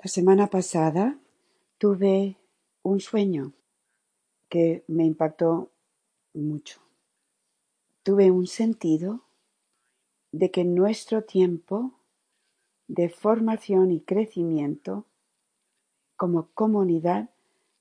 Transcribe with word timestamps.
La 0.00 0.08
semana 0.08 0.46
pasada 0.46 1.18
tuve 1.76 2.36
un 2.84 3.00
sueño 3.00 3.52
que 4.48 4.84
me 4.86 5.04
impactó 5.04 5.72
mucho. 6.34 6.80
Tuve 8.04 8.30
un 8.30 8.46
sentido 8.46 9.22
de 10.30 10.52
que 10.52 10.62
nuestro 10.62 11.24
tiempo 11.24 11.94
de 12.86 13.08
formación 13.08 13.90
y 13.90 13.98
crecimiento 14.00 15.04
como 16.14 16.46
comunidad 16.54 17.30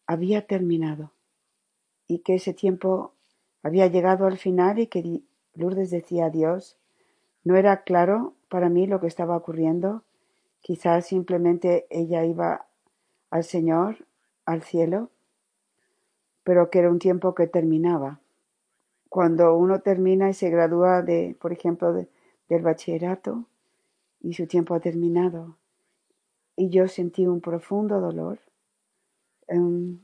había 0.07 0.47
terminado 0.47 1.11
y 2.07 2.19
que 2.19 2.35
ese 2.35 2.55
tiempo 2.55 3.13
había 3.61 3.85
llegado 3.85 4.25
al 4.25 4.39
final 4.39 4.79
y 4.79 4.87
que 4.87 5.21
Lourdes 5.53 5.91
decía 5.91 6.25
a 6.25 6.29
Dios, 6.31 6.79
no 7.43 7.55
era 7.55 7.83
claro 7.83 8.33
para 8.49 8.69
mí 8.69 8.87
lo 8.87 8.99
que 8.99 9.07
estaba 9.07 9.37
ocurriendo, 9.37 10.03
Quizás 10.61 11.07
simplemente 11.07 11.87
ella 11.89 12.25
iba 12.25 12.65
al 13.29 13.43
Señor, 13.43 14.05
al 14.45 14.63
cielo, 14.63 15.09
pero 16.43 16.69
que 16.69 16.79
era 16.79 16.89
un 16.89 16.99
tiempo 16.99 17.35
que 17.35 17.47
terminaba. 17.47 18.19
Cuando 19.09 19.55
uno 19.55 19.79
termina 19.81 20.29
y 20.29 20.33
se 20.33 20.49
gradúa 20.49 21.01
de, 21.01 21.35
por 21.39 21.51
ejemplo, 21.51 21.93
del 21.93 22.61
bachillerato 22.61 23.45
y 24.21 24.33
su 24.33 24.47
tiempo 24.47 24.73
ha 24.73 24.79
terminado, 24.79 25.57
y 26.55 26.69
yo 26.69 26.87
sentí 26.87 27.27
un 27.27 27.41
profundo 27.41 28.01
dolor, 28.01 28.39
em, 29.47 29.99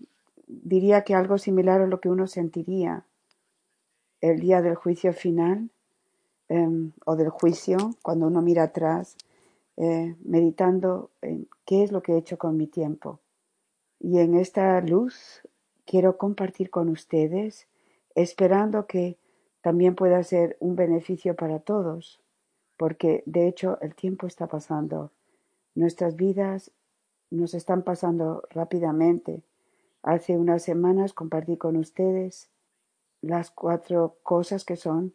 diría 0.47 1.03
que 1.03 1.15
algo 1.15 1.37
similar 1.37 1.81
a 1.81 1.87
lo 1.87 1.99
que 1.99 2.09
uno 2.09 2.27
sentiría 2.27 3.05
el 4.21 4.39
día 4.39 4.61
del 4.61 4.75
juicio 4.75 5.13
final 5.13 5.69
em, 6.49 6.91
o 7.05 7.15
del 7.15 7.29
juicio, 7.29 7.77
cuando 8.01 8.27
uno 8.27 8.41
mira 8.41 8.63
atrás 8.63 9.17
eh, 9.77 10.15
meditando 10.23 11.11
en 11.21 11.47
qué 11.65 11.83
es 11.83 11.91
lo 11.91 12.01
que 12.03 12.13
he 12.13 12.17
hecho 12.17 12.37
con 12.37 12.57
mi 12.57 12.67
tiempo. 12.67 13.19
Y 13.99 14.19
en 14.19 14.35
esta 14.35 14.79
luz 14.81 15.41
quiero 15.85 16.17
compartir 16.17 16.69
con 16.69 16.89
ustedes, 16.89 17.67
esperando 18.15 18.85
que 18.85 19.17
también 19.61 19.95
pueda 19.95 20.21
ser 20.23 20.57
un 20.59 20.75
beneficio 20.75 21.35
para 21.35 21.59
todos, 21.59 22.21
porque 22.77 23.23
de 23.25 23.47
hecho 23.47 23.79
el 23.81 23.95
tiempo 23.95 24.27
está 24.27 24.47
pasando. 24.47 25.11
Nuestras 25.73 26.15
vidas 26.15 26.71
nos 27.31 27.53
están 27.53 27.81
pasando 27.81 28.43
rápidamente. 28.51 29.41
Hace 30.03 30.37
unas 30.37 30.63
semanas 30.63 31.13
compartí 31.13 31.57
con 31.57 31.77
ustedes 31.77 32.49
las 33.21 33.51
cuatro 33.51 34.17
cosas 34.21 34.65
que 34.65 34.75
son 34.75 35.13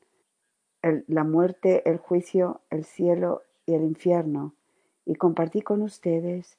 la 0.82 1.24
muerte, 1.24 1.88
el 1.88 1.98
juicio, 1.98 2.62
el 2.70 2.84
cielo 2.84 3.42
y 3.68 3.74
el 3.74 3.82
infierno. 3.82 4.54
Y 5.04 5.14
compartí 5.14 5.60
con 5.60 5.82
ustedes 5.82 6.58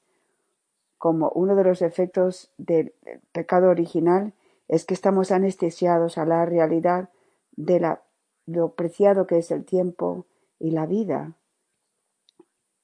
como 0.97 1.29
uno 1.29 1.55
de 1.55 1.63
los 1.63 1.81
efectos 1.81 2.51
del 2.57 2.93
pecado 3.31 3.69
original 3.69 4.33
es 4.67 4.85
que 4.85 4.93
estamos 4.93 5.31
anestesiados 5.31 6.17
a 6.17 6.25
la 6.25 6.45
realidad 6.45 7.09
de 7.55 7.97
lo 8.45 8.75
preciado 8.75 9.25
que 9.25 9.37
es 9.39 9.49
el 9.51 9.65
tiempo 9.65 10.25
y 10.59 10.71
la 10.71 10.85
vida. 10.85 11.35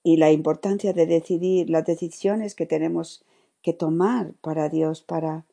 Y 0.02 0.18
la 0.18 0.32
importancia 0.32 0.94
de 0.94 1.06
decidir 1.06 1.70
las 1.70 1.86
decisiones 1.86 2.56
que 2.56 2.66
tenemos 2.66 3.24
que 3.62 3.74
tomar 3.74 4.34
para 4.42 4.70
Dios 4.70 5.02
para, 5.02 5.46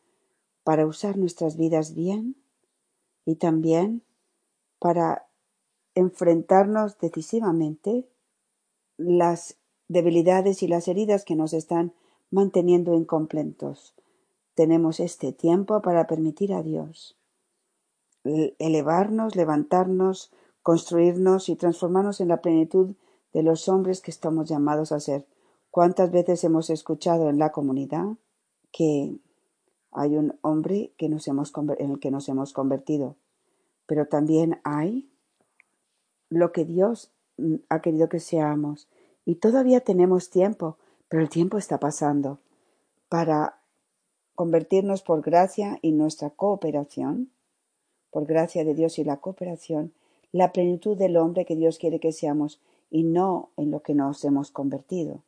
para 0.65 0.87
usar 0.87 1.17
nuestras 1.17 1.56
vidas 1.56 1.95
bien 1.95 2.37
y 3.25 3.37
también 3.37 4.03
para 4.78 5.27
enfrentarnos 5.95 6.98
decisivamente 6.98 8.06
las 9.05 9.56
debilidades 9.89 10.62
y 10.62 10.69
las 10.69 10.89
heridas 10.89 11.25
que 11.25 11.36
nos 11.36 11.53
están 11.53 11.92
manteniendo 12.31 12.95
incompletos. 12.95 13.94
Tenemos 14.55 15.00
este 15.00 15.33
tiempo 15.33 15.81
para 15.83 16.06
permitir 16.06 16.53
a 16.53 16.62
Dios 16.62 17.17
elevarnos, 18.25 19.37
levantarnos, 19.37 20.31
construirnos 20.62 21.49
y 21.49 21.56
transformarnos 21.56 22.21
en 22.21 22.28
la 22.28 22.41
plenitud 22.41 22.94
de 23.32 23.43
los 23.43 23.69
hombres 23.69 24.00
que 24.00 24.10
estamos 24.10 24.49
llamados 24.49 24.93
a 24.93 25.00
ser. 25.00 25.27
¿Cuántas 25.71 26.10
veces 26.10 26.44
hemos 26.44 26.71
escuchado 26.71 27.28
en 27.31 27.38
la 27.38 27.50
comunidad 27.50 28.16
que 28.71 29.16
hay 29.91 30.16
un 30.16 30.38
hombre 30.43 30.93
que 30.97 31.09
nos 31.09 31.27
hemos, 31.28 31.53
en 31.78 31.91
el 31.91 31.98
que 31.98 32.10
nos 32.10 32.28
hemos 32.28 32.53
convertido? 32.53 33.16
Pero 33.87 34.06
también 34.06 34.60
hay 34.65 35.10
lo 36.28 36.53
que 36.53 36.65
Dios 36.65 37.10
ha 37.69 37.81
querido 37.81 38.09
que 38.09 38.21
seamos 38.21 38.88
y 39.25 39.37
todavía 39.37 39.81
tenemos 39.81 40.31
tiempo, 40.31 40.77
pero 41.09 41.22
el 41.22 41.28
tiempo 41.28 41.59
está 41.59 41.78
pasando 41.78 42.38
para 43.09 43.59
convertirnos 44.34 45.03
por 45.03 45.22
gracia 45.22 45.78
y 45.83 45.93
nuestra 45.93 46.31
cooperación, 46.31 47.31
por 48.10 48.27
gracia 48.27 48.65
de 48.65 48.75
Dios 48.75 48.99
y 48.99 49.05
la 49.05 49.19
cooperación, 49.19 49.93
la 50.33 50.53
plenitud 50.53 50.97
del 50.97 51.16
hombre 51.16 51.44
que 51.44 51.56
Dios 51.56 51.78
quiere 51.78 52.00
que 52.00 52.12
seamos 52.12 52.60
y 52.91 53.05
no 53.05 53.50
en 53.56 53.71
lo 53.71 53.81
que 53.81 53.94
nos 53.94 54.25
hemos 54.25 54.50
convertido. 54.50 55.22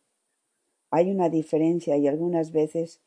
Hay 0.91 1.11
una 1.11 1.29
diferencia 1.29 1.97
y 1.97 2.09
algunas 2.09 2.53
veces 2.53 3.01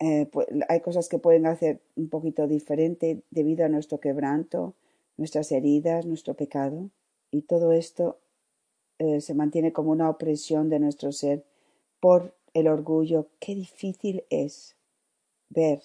eh, 0.00 0.30
hay 0.68 0.80
cosas 0.80 1.08
que 1.08 1.18
pueden 1.18 1.46
hacer 1.46 1.80
un 1.96 2.08
poquito 2.08 2.46
diferente 2.46 3.22
debido 3.30 3.64
a 3.64 3.68
nuestro 3.68 4.00
quebranto, 4.00 4.74
nuestras 5.16 5.52
heridas, 5.52 6.06
nuestro 6.06 6.34
pecado. 6.34 6.90
Y 7.30 7.42
todo 7.42 7.72
esto 7.72 8.18
eh, 9.00 9.22
se 9.22 9.32
mantiene 9.32 9.72
como 9.72 9.92
una 9.92 10.10
opresión 10.10 10.68
de 10.68 10.78
nuestro 10.78 11.10
ser 11.10 11.42
por 12.00 12.34
el 12.52 12.68
orgullo. 12.68 13.28
Qué 13.38 13.54
difícil 13.54 14.24
es 14.28 14.76
ver 15.48 15.80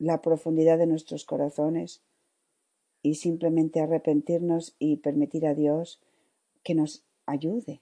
la 0.00 0.20
profundidad 0.22 0.76
de 0.76 0.88
nuestros 0.88 1.24
corazones 1.24 2.02
y 3.00 3.14
simplemente 3.14 3.78
arrepentirnos 3.78 4.74
y 4.80 4.96
permitir 4.96 5.46
a 5.46 5.54
Dios 5.54 6.00
que 6.64 6.74
nos 6.74 7.04
ayude. 7.26 7.80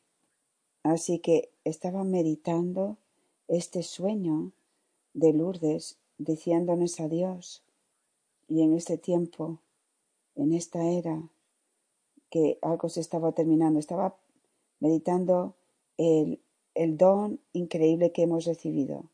Así 0.83 1.21
que 1.21 1.49
estaba 1.65 2.05
meditando 2.05 2.99
este 3.49 3.83
sueño 3.83 4.53
de 5.15 5.33
Lourdes 5.33 5.97
diciéndonos 6.19 7.01
a 7.01 7.09
Dios 7.09 7.63
y 8.47 8.61
en 8.61 8.75
este 8.75 8.99
tiempo, 8.99 9.59
en 10.35 10.53
esta 10.53 10.85
era, 10.91 11.23
que 12.29 12.59
algo 12.61 12.91
se 12.91 13.01
estaba 13.01 13.33
terminando, 13.33 13.79
estaba 13.79 14.19
meditando 14.81 15.55
el, 15.97 16.41
el 16.75 16.97
don 16.97 17.41
increíble 17.53 18.13
que 18.13 18.23
hemos 18.23 18.45
recibido 18.45 19.05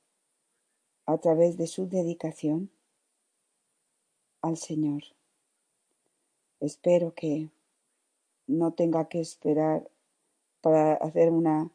a 1.06 1.18
través 1.18 1.56
de 1.56 1.66
su 1.66 1.88
dedicación 1.88 2.70
al 4.40 4.56
Señor. 4.56 5.02
Espero 6.60 7.14
que 7.14 7.48
no 8.46 8.72
tenga 8.72 9.08
que 9.08 9.20
esperar 9.20 9.88
para 10.60 10.94
hacer 10.94 11.30
una 11.30 11.70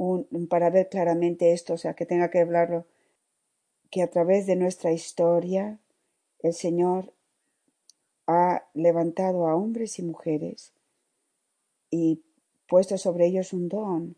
un, 0.00 0.26
para 0.48 0.70
ver 0.70 0.88
claramente 0.88 1.52
esto, 1.52 1.74
o 1.74 1.78
sea, 1.78 1.94
que 1.94 2.06
tenga 2.06 2.30
que 2.30 2.40
hablarlo, 2.40 2.86
que 3.90 4.02
a 4.02 4.08
través 4.08 4.46
de 4.46 4.56
nuestra 4.56 4.92
historia 4.92 5.78
el 6.38 6.54
Señor 6.54 7.12
ha 8.26 8.64
levantado 8.72 9.46
a 9.46 9.54
hombres 9.54 9.98
y 9.98 10.02
mujeres 10.02 10.72
y 11.90 12.22
puesto 12.70 12.98
sobre 12.98 13.26
ellos 13.26 13.52
un 13.52 13.68
don 13.68 14.16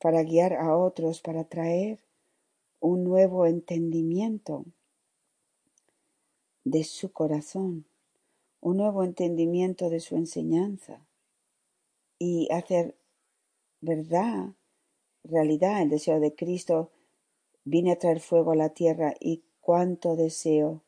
para 0.00 0.24
guiar 0.24 0.54
a 0.54 0.76
otros, 0.76 1.20
para 1.20 1.44
traer 1.44 2.00
un 2.80 3.04
nuevo 3.04 3.46
entendimiento 3.46 4.64
de 6.64 6.82
su 6.82 7.12
corazón, 7.12 7.86
un 8.60 8.78
nuevo 8.78 9.04
entendimiento 9.04 9.88
de 9.88 10.00
su 10.00 10.16
enseñanza 10.16 11.06
y 12.18 12.48
hacer 12.50 12.96
verdad, 13.80 14.54
realidad 15.22 15.80
el 15.80 15.90
deseo 15.90 16.18
de 16.18 16.34
Cristo. 16.34 16.90
Vine 17.64 17.92
a 17.92 17.98
traer 18.00 18.18
fuego 18.18 18.50
a 18.50 18.56
la 18.56 18.70
tierra 18.70 19.14
y 19.20 19.44
cuánto 19.60 20.16
deseo 20.16 20.82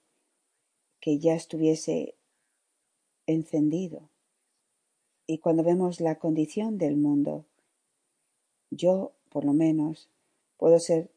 que 0.99 1.21
ya 1.21 1.35
estuviese 1.37 2.17
encendido. 3.27 4.11
Y 5.27 5.39
cuando 5.39 5.65
vemos 5.65 6.01
la 6.01 6.17
condición 6.17 6.79
del 6.79 6.97
mundo, 6.97 7.45
yo, 8.71 9.13
por 9.31 9.45
lo 9.45 9.53
menos, 9.53 10.09
puedo 10.57 10.79
ser 10.79 11.11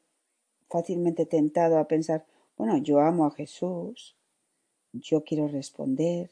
fácilmente 0.70 1.26
tentado 1.26 1.78
a 1.78 1.88
pensar, 1.88 2.26
bueno, 2.58 2.78
yo 2.78 3.00
amo 3.00 3.26
a 3.26 3.32
Jesús, 3.32 4.16
yo 4.94 5.24
quiero 5.24 5.48
responder, 5.48 6.30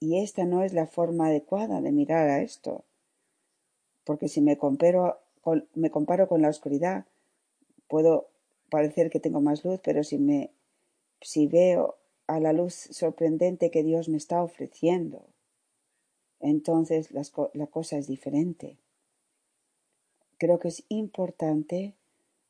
y 0.00 0.18
esta 0.18 0.44
no 0.44 0.62
es 0.62 0.72
la 0.72 0.86
forma 0.86 1.26
adecuada 1.26 1.80
de 1.80 1.92
mirar 1.92 2.28
a 2.28 2.42
esto, 2.42 2.84
porque 4.04 4.28
si 4.28 4.40
me 4.40 4.56
comparo 4.56 5.20
con, 5.42 5.68
me 5.74 5.90
comparo 5.90 6.26
con 6.26 6.42
la 6.42 6.48
oscuridad, 6.48 7.04
puedo 7.86 8.28
parecer 8.70 9.10
que 9.10 9.20
tengo 9.20 9.40
más 9.40 9.64
luz, 9.64 9.80
pero 9.82 10.02
si 10.02 10.18
me 10.18 10.50
si 11.20 11.46
veo 11.46 11.96
a 12.26 12.40
la 12.40 12.52
luz 12.52 12.74
sorprendente 12.74 13.70
que 13.70 13.82
Dios 13.82 14.08
me 14.08 14.16
está 14.16 14.42
ofreciendo, 14.42 15.26
entonces 16.40 17.10
la 17.12 17.66
cosa 17.66 17.98
es 17.98 18.06
diferente. 18.06 18.76
creo 20.38 20.58
que 20.58 20.68
es 20.68 20.84
importante 20.88 21.94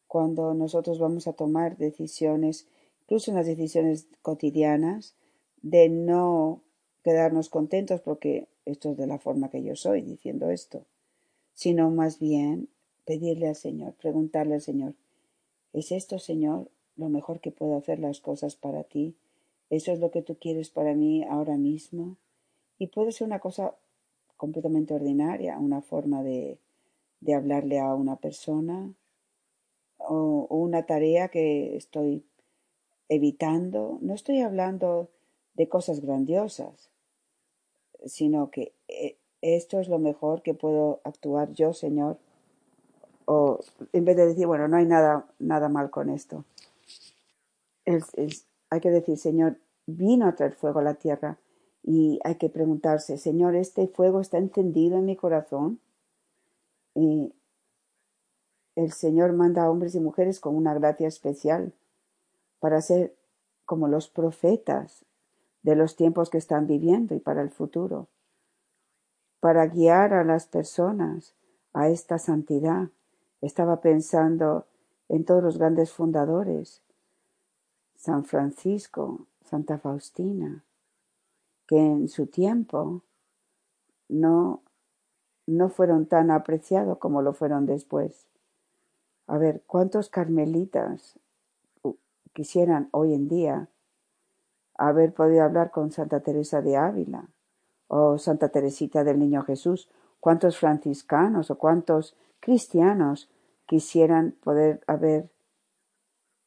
cuando 0.06 0.54
nosotros 0.54 0.98
vamos 0.98 1.26
a 1.26 1.32
tomar 1.32 1.76
decisiones, 1.76 2.66
incluso 3.02 3.31
en 3.31 3.37
las 3.37 3.46
decisiones 3.46 4.06
cotidianas, 4.22 5.14
de 5.62 5.88
no 5.88 6.62
quedarnos 7.02 7.48
contentos 7.48 8.00
porque 8.00 8.48
esto 8.64 8.90
es 8.90 8.96
de 8.96 9.06
la 9.06 9.19
forma 9.19 9.50
que 9.50 9.62
yo 9.62 9.76
soy 9.76 10.02
diciendo 10.02 10.50
esto, 10.50 10.84
sino 11.54 11.90
más 11.90 12.19
bien 12.19 12.69
pedirle 13.04 13.48
al 13.48 13.56
Señor, 13.56 13.94
preguntarle 13.94 14.54
al 14.54 14.60
Señor, 14.60 14.94
¿es 15.72 15.93
esto, 15.93 16.19
Señor, 16.19 16.69
lo 16.96 17.08
mejor 17.08 17.40
que 17.40 17.50
puedo 17.50 17.76
hacer 17.76 17.98
las 17.98 18.20
cosas 18.20 18.56
para 18.56 18.84
ti? 18.84 19.14
¿Eso 19.69 19.93
es 19.93 20.00
lo 20.00 20.10
que 20.10 20.22
tú 20.22 20.36
quieres 20.36 20.70
para 20.70 20.94
mí 20.94 21.25
ahora 21.25 21.56
mismo? 21.56 22.16
Y 22.81 22.87
puede 22.87 23.12
ser 23.12 23.27
una 23.27 23.41
cosa 23.41 23.75
completamente 24.38 24.94
ordinaria, 24.94 25.59
una 25.59 25.82
forma 25.82 26.23
de, 26.23 26.59
de 27.21 27.35
hablarle 27.35 27.79
a 27.79 27.94
una 27.94 28.17
persona 28.17 28.91
o, 29.99 30.47
una 30.49 30.87
tarea 30.87 31.29
que 31.29 31.77
estoy 31.77 32.25
evitando. 33.11 33.99
No 34.00 34.15
estoy 34.15 34.41
hablando 34.41 35.11
de 35.53 35.69
cosas 35.69 36.00
grandiosas, 36.00 36.88
sino 38.06 38.50
que 38.50 38.73
eh, 38.88 39.19
esto 39.43 39.79
es 39.79 39.88
lo 39.88 39.99
mejor 39.99 40.41
que 40.41 40.55
puedo 40.55 41.03
actuar 41.05 41.53
yo, 41.53 41.75
Señor. 41.75 42.17
O 43.27 43.61
en 43.93 44.06
vez 44.06 44.17
de 44.17 44.27
decir, 44.27 44.47
bueno, 44.47 44.69
no 44.69 44.79
hay 44.79 44.87
nada, 44.87 45.27
nada 45.38 45.69
mal 45.69 45.91
con 45.91 46.09
esto. 46.09 46.47
Es, 47.85 48.05
es, 48.15 48.47
hay 48.71 48.81
que 48.81 48.91
decir, 48.91 49.19
Señor, 49.19 49.59
vino 49.85 50.27
a 50.27 50.35
traer 50.35 50.55
fuego 50.55 50.81
a 50.81 50.82
la 50.82 50.94
tierra 50.94 51.38
y 51.82 52.21
hay 52.25 52.37
que 52.37 52.49
preguntarse, 52.49 53.17
Señor, 53.19 53.55
¿este 53.55 53.88
fuego 53.88 54.21
está 54.21 54.38
encendido 54.38 54.99
en 54.99 55.06
mi 55.06 55.17
corazón? 55.17 55.81
Y 56.94 57.32
el 58.77 58.93
Señor 58.93 59.32
manda 59.32 59.65
a 59.65 59.71
hombres 59.71 59.94
y 59.94 60.00
mujeres 60.00 60.41
con 60.41 60.55
una 60.55 60.75
gracia 60.75 61.09
especial 61.09 61.73
para 62.59 62.81
ser 62.81 63.15
como 63.65 63.88
los 63.88 64.09
profetas 64.09 65.05
de 65.62 65.77
los 65.77 65.97
tiempos 65.97 66.31
que 66.31 66.38
están 66.38 66.67
viviendo 66.67 67.15
y 67.15 67.21
para 67.21 67.43
el 67.43 67.50
futuro, 67.50 68.09
para 69.41 69.67
guiar 69.67 70.12
a 70.12 70.25
las 70.25 70.47
personas 70.47 71.35
a 71.73 71.88
esta 71.88 72.19
santidad. 72.19 72.88
Estaba 73.41 73.81
pensando 73.81 74.67
en 75.09 75.25
todos 75.25 75.43
los 75.43 75.59
grandes 75.59 75.93
fundadores, 75.93 76.82
San 77.97 78.25
Francisco, 78.25 79.27
Santa 79.44 79.79
Faustina, 79.79 80.65
que 81.70 81.78
en 81.78 82.08
su 82.08 82.26
tiempo 82.26 83.05
no, 84.08 84.64
no 85.46 85.69
fueron 85.69 86.06
tan 86.06 86.32
apreciados 86.32 86.99
como 86.99 87.22
lo 87.22 87.32
fueron 87.32 87.64
después. 87.64 88.26
A 89.28 89.38
ver, 89.38 89.62
¿cuántos 89.69 90.08
carmelitas 90.08 91.20
quisieran 92.32 92.88
hoy 92.90 93.14
en 93.14 93.28
día 93.28 93.69
haber 94.75 95.14
podido 95.14 95.44
hablar 95.44 95.70
con 95.70 95.93
Santa 95.93 96.19
Teresa 96.19 96.61
de 96.61 96.76
Ávila 96.76 97.28
o 97.87 98.19
Santa 98.19 98.49
Teresita 98.49 99.05
del 99.05 99.20
Niño 99.20 99.44
Jesús? 99.44 99.88
¿Cuántos 100.19 100.58
franciscanos 100.58 101.52
o 101.52 101.58
cuántos 101.58 102.17
cristianos 102.40 103.31
quisieran 103.67 104.32
poder 104.43 104.82
haber 104.88 105.31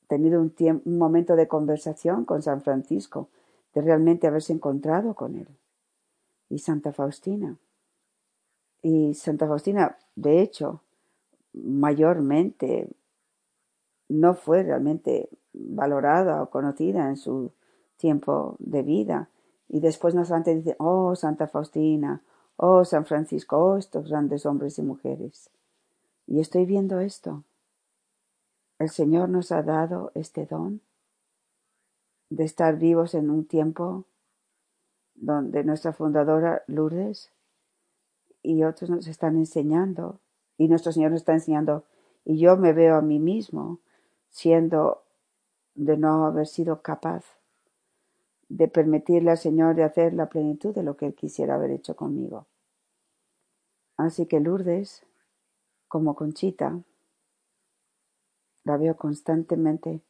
tenido 0.10 0.42
un, 0.42 0.50
tiempo, 0.50 0.90
un 0.90 0.98
momento 0.98 1.38
de 1.38 1.48
conversación 1.48 2.26
con 2.26 2.42
San 2.42 2.62
Francisco, 2.62 3.30
de 3.74 3.82
realmente 3.82 4.28
haberse 4.28 4.54
encontrado 4.54 5.14
con 5.16 5.36
él? 5.36 5.48
Y 6.50 6.60
Santa 6.60 6.94
Faustina. 6.94 7.58
Y 8.82 9.14
Santa 9.14 9.48
Faustina, 9.48 9.98
de 10.16 10.42
hecho, 10.42 10.82
mayormente 11.54 12.90
no 14.10 14.34
fue 14.34 14.64
realmente 14.64 15.30
valorada 15.54 16.42
o 16.42 16.50
conocida 16.50 17.10
en 17.10 17.18
su 17.18 17.52
tiempo 17.98 18.56
de 18.60 18.82
vida. 18.84 19.30
Y 19.70 19.80
después 19.80 20.14
más 20.14 20.30
adelante 20.30 20.56
dice, 20.56 20.76
oh 20.80 21.16
Santa 21.16 21.48
Faustina, 21.48 22.22
oh 22.58 22.86
San 22.86 23.06
Francisco, 23.06 23.58
oh 23.58 23.78
estos 23.78 24.10
grandes 24.10 24.46
hombres 24.46 24.78
y 24.78 24.84
mujeres. 24.84 25.50
Y 26.28 26.40
estoy 26.40 26.66
viendo 26.66 27.00
esto. 27.00 27.44
El 28.80 28.90
Señor 28.90 29.30
nos 29.30 29.52
ha 29.52 29.64
dado 29.64 30.12
este 30.16 30.46
don 30.46 30.82
de 32.36 32.46
estar 32.46 32.78
vivos 32.78 33.14
en 33.14 33.30
un 33.30 33.46
tiempo 33.46 34.06
donde 35.14 35.64
nuestra 35.64 35.94
fundadora 35.94 36.64
Lourdes 36.66 37.32
y 38.42 38.64
otros 38.64 38.90
nos 38.90 39.08
están 39.08 39.38
enseñando 39.38 40.20
y 40.58 40.68
nuestro 40.68 40.92
Señor 40.92 41.12
nos 41.12 41.22
está 41.22 41.34
enseñando 41.34 41.84
y 42.26 42.40
yo 42.40 42.58
me 42.58 42.74
veo 42.74 42.96
a 42.96 43.02
mí 43.02 43.20
mismo 43.20 43.80
siendo 44.32 45.04
de 45.76 45.96
no 45.96 46.26
haber 46.26 46.48
sido 46.48 46.82
capaz 46.82 47.24
de 48.50 48.68
permitirle 48.68 49.30
al 49.30 49.38
Señor 49.38 49.76
de 49.76 49.84
hacer 49.84 50.14
la 50.14 50.28
plenitud 50.28 50.74
de 50.74 50.82
lo 50.82 50.98
que 50.98 51.06
Él 51.06 51.14
quisiera 51.14 51.56
haber 51.56 51.70
hecho 51.70 51.96
conmigo. 51.96 52.48
Así 53.96 54.26
que 54.26 54.40
Lourdes, 54.40 55.06
como 55.88 56.16
Conchita, 56.16 56.80
la 58.64 58.78
veo 58.78 58.98
constantemente 58.98 60.02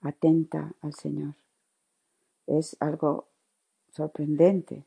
atenta 0.00 0.72
al 0.82 0.94
Señor. 0.94 1.34
Es 2.48 2.76
algo 2.80 3.28
sorprendente. 3.92 4.84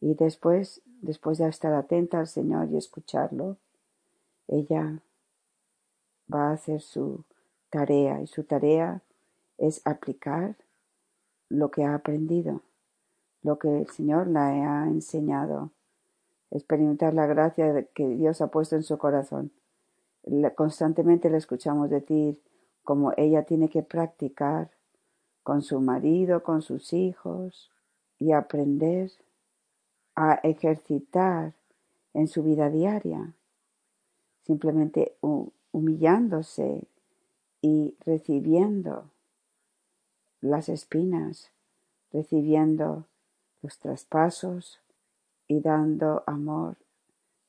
Y 0.00 0.14
después, 0.14 0.82
después 1.00 1.38
de 1.38 1.48
estar 1.48 1.72
atenta 1.72 2.18
al 2.18 2.26
Señor 2.26 2.68
y 2.70 2.76
escucharlo, 2.76 3.56
ella 4.48 5.00
va 6.32 6.50
a 6.50 6.52
hacer 6.52 6.82
su 6.82 7.24
tarea 7.70 8.20
y 8.20 8.26
su 8.26 8.44
tarea 8.44 9.00
es 9.56 9.80
aplicar 9.86 10.56
lo 11.48 11.70
que 11.70 11.84
ha 11.84 11.94
aprendido, 11.94 12.60
lo 13.42 13.58
que 13.58 13.80
el 13.80 13.88
Señor 13.88 14.26
le 14.26 14.38
ha 14.38 14.86
enseñado, 14.86 15.70
experimentar 16.50 17.14
la 17.14 17.26
gracia 17.26 17.86
que 17.94 18.08
Dios 18.08 18.40
ha 18.40 18.48
puesto 18.48 18.76
en 18.76 18.82
su 18.82 18.98
corazón. 18.98 19.52
Constantemente 20.54 21.30
le 21.30 21.36
escuchamos 21.36 21.90
decir 21.90 22.40
cómo 22.82 23.12
ella 23.16 23.44
tiene 23.44 23.68
que 23.68 23.82
practicar 23.82 24.70
con 25.44 25.62
su 25.62 25.80
marido, 25.80 26.42
con 26.42 26.62
sus 26.62 26.92
hijos 26.92 27.70
y 28.18 28.32
aprender 28.32 29.12
a 30.16 30.34
ejercitar 30.42 31.52
en 32.14 32.28
su 32.28 32.42
vida 32.42 32.70
diaria, 32.70 33.34
simplemente 34.42 35.16
humillándose 35.70 36.84
y 37.60 37.94
recibiendo 38.04 39.10
las 40.40 40.68
espinas, 40.68 41.50
recibiendo 42.10 43.04
los 43.62 43.78
traspasos 43.78 44.80
y 45.46 45.60
dando 45.60 46.22
amor 46.26 46.76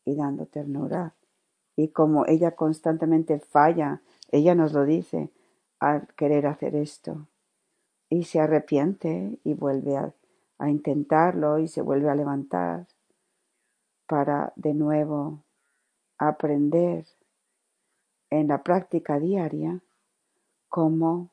y 0.04 0.16
dando 0.16 0.46
ternura. 0.46 1.14
Y 1.78 1.90
como 1.90 2.25
ella 2.25 2.52
constantemente 2.52 3.40
falla, 3.40 4.02
ella 4.32 4.54
nos 4.56 4.74
lo 4.74 4.86
dice 4.86 5.30
al 5.80 6.08
querer 6.16 6.48
hacer 6.48 6.75
esto. 6.75 7.28
Y 8.10 8.24
se 8.24 8.40
arrepiente 8.40 9.40
y 9.44 9.54
vuelve 9.54 9.98
a, 9.98 10.14
intentarlo 10.70 11.60
y 11.60 11.68
se 11.68 11.82
vuelve 11.82 12.10
a 12.10 12.16
levantar 12.16 12.88
para 14.08 14.54
de 14.56 14.74
nuevo 14.74 15.44
aprender 16.18 17.06
en 18.30 18.48
la 18.48 18.64
práctica 18.64 19.20
diaria 19.20 19.82
cómo 20.70 21.30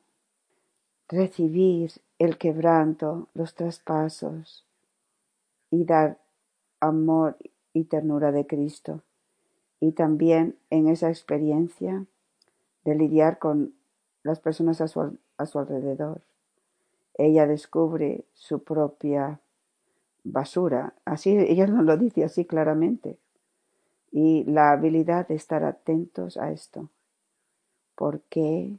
recibir 1.07 1.91
el 2.19 2.37
quebranto, 2.37 3.29
los 3.33 3.55
traspasos 3.55 4.65
y 5.69 5.85
dar 5.85 6.19
amor 6.79 7.37
y 7.73 7.85
ternura 7.85 8.31
de 8.31 8.45
Cristo. 8.45 9.01
Y 9.79 9.91
también 9.93 10.57
en 10.69 10.87
esa 10.87 11.09
experiencia 11.09 12.05
de 12.85 12.95
lidiar 12.95 13.39
con 13.39 13.73
las 14.23 14.39
personas 14.39 14.81
a 14.81 14.87
su, 14.87 15.17
a 15.37 15.45
su 15.45 15.59
alrededor. 15.59 16.21
Ella 17.15 17.47
descubre 17.47 18.25
su 18.33 18.63
propia 18.63 19.39
basura. 20.23 20.93
Así, 21.05 21.37
ella 21.37 21.67
nos 21.67 21.85
lo 21.85 21.97
dice 21.97 22.23
así 22.23 22.45
claramente. 22.45 23.17
Y 24.11 24.43
la 24.45 24.71
habilidad 24.71 25.27
de 25.27 25.35
estar 25.35 25.63
atentos 25.63 26.37
a 26.37 26.51
esto. 26.51 26.89
¿Por 27.95 28.21
qué 28.21 28.77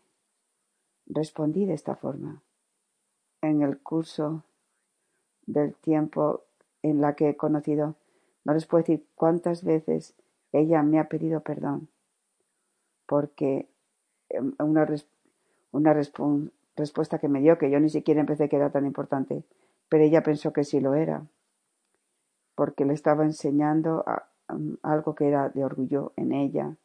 Respondí 1.07 1.67
de 1.67 1.75
esta 1.75 1.97
forma. 1.97 2.43
En 3.43 3.63
el 3.63 3.79
curso 3.79 4.43
del 5.47 5.75
tiempo 5.75 6.45
en 6.83 7.01
la 7.01 7.15
que 7.15 7.31
he 7.31 7.37
conocido, 7.37 7.95
no 8.45 8.55
les 8.55 8.67
puedo 8.67 8.83
decir 8.83 9.07
cuántas 9.15 9.65
veces 9.65 10.15
ella 10.53 10.83
me 10.83 10.99
ha 10.99 11.09
pedido 11.09 11.41
perdón, 11.41 11.89
porque 13.07 13.69
em, 14.31 14.55
una, 14.59 14.87
una 15.73 15.93
respuesta 16.77 17.19
que 17.19 17.29
me 17.29 17.41
dio, 17.41 17.59
que 17.59 17.71
yo 17.71 17.81
ni 17.81 17.89
siquiera 17.89 18.21
empecé 18.21 18.49
que 18.49 18.57
era 18.57 18.71
tan 18.71 18.87
importante, 18.87 19.45
pero 19.89 20.05
ella 20.05 20.23
pensó 20.23 20.53
que 20.53 20.65
sí 20.65 20.81
lo 20.81 20.95
era, 20.95 21.27
porque 22.55 22.85
le 22.85 22.95
estaba 22.95 23.25
enseñando 23.25 24.05
a, 24.07 24.29
algo 24.83 25.15
que 25.15 25.29
era 25.29 25.49
de 25.49 25.65
orgullo 25.65 26.13
en 26.17 26.33
ella, 26.33 26.77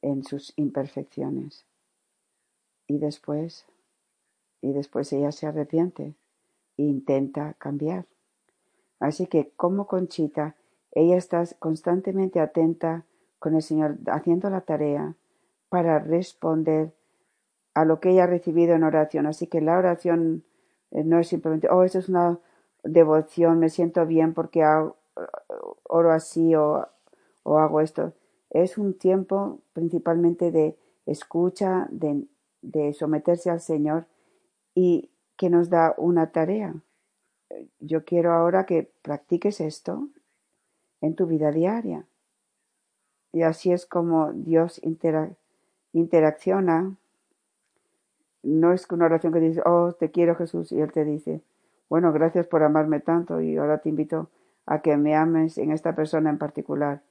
en 0.00 0.24
sus 0.24 0.52
imperfecciones. 0.56 1.66
Y 2.86 2.98
después, 2.98 3.66
y 4.60 4.72
después 4.72 5.12
ella 5.12 5.32
se 5.32 5.46
arrepiente 5.46 6.14
e 6.76 6.82
intenta 6.82 7.54
cambiar. 7.54 8.06
Así 8.98 9.26
que 9.26 9.50
como 9.56 9.86
Conchita, 9.86 10.56
ella 10.92 11.16
está 11.16 11.44
constantemente 11.58 12.40
atenta 12.40 13.04
con 13.38 13.54
el 13.54 13.62
Señor, 13.62 13.98
haciendo 14.06 14.50
la 14.50 14.60
tarea 14.60 15.14
para 15.68 15.98
responder 15.98 16.92
a 17.74 17.84
lo 17.84 18.00
que 18.00 18.10
ella 18.10 18.24
ha 18.24 18.26
recibido 18.28 18.74
en 18.74 18.84
oración. 18.84 19.26
Así 19.26 19.46
que 19.46 19.60
la 19.60 19.78
oración 19.78 20.44
eh, 20.90 21.04
no 21.04 21.18
es 21.18 21.28
simplemente, 21.28 21.68
oh, 21.70 21.82
esto 21.82 21.98
es 21.98 22.08
una 22.08 22.38
devoción, 22.84 23.58
me 23.58 23.70
siento 23.70 24.06
bien 24.06 24.34
porque 24.34 24.62
hago, 24.62 24.96
oro 25.84 26.12
así 26.12 26.54
o, 26.54 26.88
o 27.42 27.58
hago 27.58 27.80
esto. 27.80 28.12
Es 28.50 28.78
un 28.78 28.94
tiempo 28.94 29.60
principalmente 29.72 30.50
de 30.50 30.76
escucha, 31.06 31.88
de, 31.90 32.26
de 32.60 32.92
someterse 32.92 33.50
al 33.50 33.60
Señor 33.60 34.06
y 34.74 35.10
que 35.36 35.50
nos 35.50 35.70
da 35.70 35.94
una 35.96 36.32
tarea. 36.32 36.74
Yo 37.80 38.04
quiero 38.04 38.32
ahora 38.32 38.64
que 38.66 38.90
practiques 39.02 39.60
esto 39.60 40.08
en 41.00 41.14
tu 41.14 41.26
vida 41.26 41.50
diaria. 41.50 42.06
Y 43.32 43.42
así 43.42 43.72
es 43.72 43.86
como 43.86 44.32
Dios 44.32 44.80
interacciona. 45.92 46.96
No 48.42 48.72
es 48.72 48.90
una 48.90 49.06
oración 49.06 49.32
que 49.32 49.40
dice, 49.40 49.62
oh, 49.64 49.92
te 49.92 50.10
quiero 50.10 50.34
Jesús, 50.34 50.72
y 50.72 50.80
Él 50.80 50.92
te 50.92 51.04
dice, 51.04 51.42
bueno, 51.88 52.12
gracias 52.12 52.46
por 52.46 52.62
amarme 52.62 53.00
tanto 53.00 53.42
y 53.42 53.56
ahora 53.58 53.78
te 53.78 53.90
invito 53.90 54.30
a 54.64 54.80
que 54.80 54.96
me 54.96 55.14
ames 55.14 55.58
en 55.58 55.70
esta 55.72 55.94
persona 55.94 56.30
en 56.30 56.38
particular, 56.38 57.02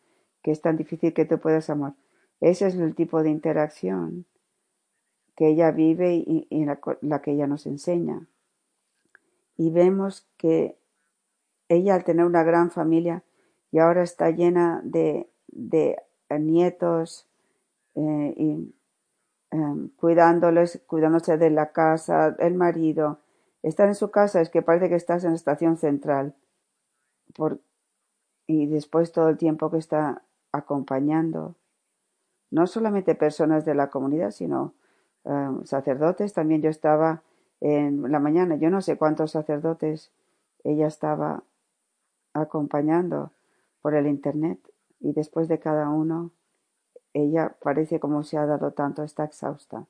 que 0.42 0.50
es 0.50 0.62
tan 0.62 0.76
difícil 0.76 1.14
que 1.14 1.24
te 1.24 1.38
puedas 1.38 1.70
amar. 1.70 1.94
Ese 2.40 2.66
es 2.66 2.76
el 2.76 2.96
tipo 2.96 3.22
de 3.22 3.30
interacción 3.30 4.26
que 5.36 5.50
ella 5.50 5.70
vive 5.72 6.16
y, 6.16 6.66
la, 6.66 7.22
que 7.22 7.32
ella 7.32 7.46
nos 7.46 7.68
enseña. 7.68 8.28
Y 9.56 9.70
vemos 9.70 10.28
que 10.38 10.78
ella 11.70 11.94
al 11.94 12.04
tener 12.04 12.26
una 12.26 12.44
gran 12.44 12.72
familia 12.72 13.24
y 13.72 13.78
ahora 13.78 14.02
está 14.02 14.32
llena 14.32 14.82
de, 14.84 15.30
de 15.48 15.98
nietos 16.40 17.28
eh, 17.94 18.34
y 18.36 18.74
cuidándoles, 19.98 20.82
cuidándose 20.88 21.38
de 21.38 21.50
la 21.50 21.72
casa, 21.72 22.36
el 22.40 22.56
marido. 22.56 23.20
Estar 23.64 23.88
en 23.88 23.96
su 23.96 24.10
casa 24.10 24.42
es 24.42 24.50
que 24.50 24.62
parece 24.62 24.90
que 24.90 24.96
estás 24.96 25.24
en 25.24 25.32
la 25.32 25.36
estación 25.36 25.78
central. 25.78 26.36
Por, 27.36 27.60
y 28.48 28.68
después 28.68 29.12
todo 29.12 29.30
el 29.30 29.38
tiempo 29.38 29.70
que 29.70 29.78
está 29.78 30.24
acompañando, 30.52 31.56
no 32.50 32.68
solamente 32.68 33.16
personas 33.16 33.66
de 33.66 33.76
la 33.76 33.90
comunidad, 33.90 34.32
sino 34.32 34.74
em, 35.24 35.64
sacerdotes. 35.66 36.34
También 36.34 36.62
yo 36.62 36.70
estaba 36.70 37.24
en 37.62 38.12
la 38.12 38.20
mañana, 38.20 38.56
yo 38.56 38.70
no 38.70 38.82
sé 38.82 38.98
cuántos 38.98 39.32
sacerdotes 39.32 40.12
ella 40.64 40.88
estaba 40.88 41.44
acompañando 42.34 43.32
por 43.82 43.96
el 43.96 44.08
Internet 44.08 44.60
y 45.00 45.14
después 45.14 45.48
de 45.48 45.60
cada 45.60 45.90
uno, 45.90 46.32
ella 47.14 47.56
parece 47.62 48.00
como 48.00 48.24
se 48.24 48.38
ha 48.38 48.46
dado 48.46 48.72
tanto, 48.72 49.04
está 49.04 49.26
exhausta, 49.26 49.86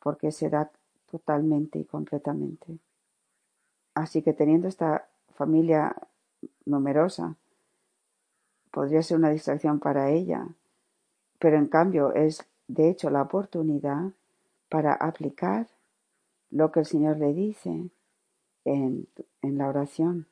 porque 0.00 0.32
se 0.32 0.50
da 0.50 0.70
totalmente 1.10 1.78
y 1.78 1.84
completamente. 1.84 2.78
Así 3.94 4.22
que 4.22 4.32
teniendo 4.32 4.68
esta 4.68 5.08
familia 5.34 5.96
numerosa, 6.64 7.36
podría 8.70 9.02
ser 9.02 9.18
una 9.18 9.30
distracción 9.30 9.80
para 9.80 10.10
ella, 10.10 10.46
pero 11.38 11.56
en 11.56 11.66
cambio 11.66 12.14
es 12.14 12.46
de 12.68 12.88
hecho 12.88 13.10
la 13.10 13.22
oportunidad 13.22 14.12
para 14.68 14.92
aplicar 14.92 15.66
lo 16.50 16.70
que 16.70 16.80
el 16.80 16.86
Señor 16.86 17.16
le 17.18 17.32
dice 17.32 17.90
en, 18.64 19.08
en 19.42 19.58
la 19.58 19.68
oración 19.68 20.26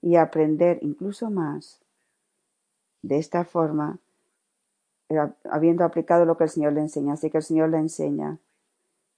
y 0.00 0.16
aprender 0.16 0.78
incluso 0.82 1.30
más 1.30 1.80
de 3.02 3.18
esta 3.18 3.44
forma, 3.44 3.98
habiendo 5.50 5.84
aplicado 5.84 6.24
lo 6.24 6.36
que 6.36 6.44
el 6.44 6.50
Señor 6.50 6.72
le 6.72 6.80
enseña. 6.80 7.14
Así 7.14 7.30
que 7.30 7.38
el 7.38 7.42
Señor 7.42 7.70
le 7.70 7.78
enseña. 7.78 8.38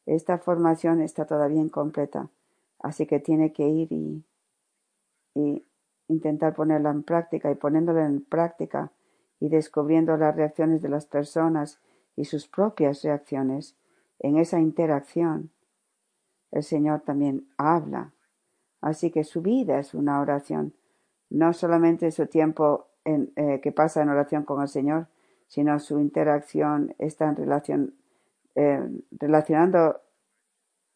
Esta 0.06 0.38
formación 0.38 1.00
está 1.02 1.26
todavía 1.26 1.60
incompleta, 1.60 2.30
así 2.78 3.06
que 3.06 3.18
tiene 3.18 3.52
que 3.52 3.68
ir 3.68 3.92
y, 3.92 4.24
intentar 6.08 6.54
ponerla 6.54 6.90
en 6.90 7.02
práctica 7.02 7.50
y 7.50 7.56
poniéndola 7.56 8.06
en 8.06 8.24
práctica 8.24 8.92
y 9.40 9.48
descubriendo 9.48 10.16
las 10.16 10.36
reacciones 10.36 10.80
de 10.80 10.88
las 10.88 11.04
personas 11.04 11.80
y 12.14 12.26
sus 12.26 12.46
propias 12.46 13.02
reacciones 13.02 13.76
en 14.20 14.38
esa 14.38 14.60
interacción. 14.60 15.50
El 16.52 16.62
Señor 16.62 17.00
también 17.00 17.48
habla. 17.58 18.12
Así 18.80 19.10
que 19.10 19.24
su 19.24 19.42
vida 19.42 19.80
es 19.80 19.94
una 19.94 20.20
oración, 20.20 20.74
no 21.28 21.52
solamente 21.52 22.12
su 22.12 22.28
tiempo 22.28 22.86
eh, 23.04 23.60
que 23.60 23.72
pasa 23.72 24.00
en 24.02 24.10
oración 24.10 24.44
con 24.44 24.62
el 24.62 24.68
Señor, 24.68 25.08
sino 25.46 25.78
su 25.78 25.98
interacción 26.00 26.94
está 26.98 27.28
en 27.28 27.36
relación, 27.36 27.94
eh, 28.54 28.82
relacionando 29.10 30.00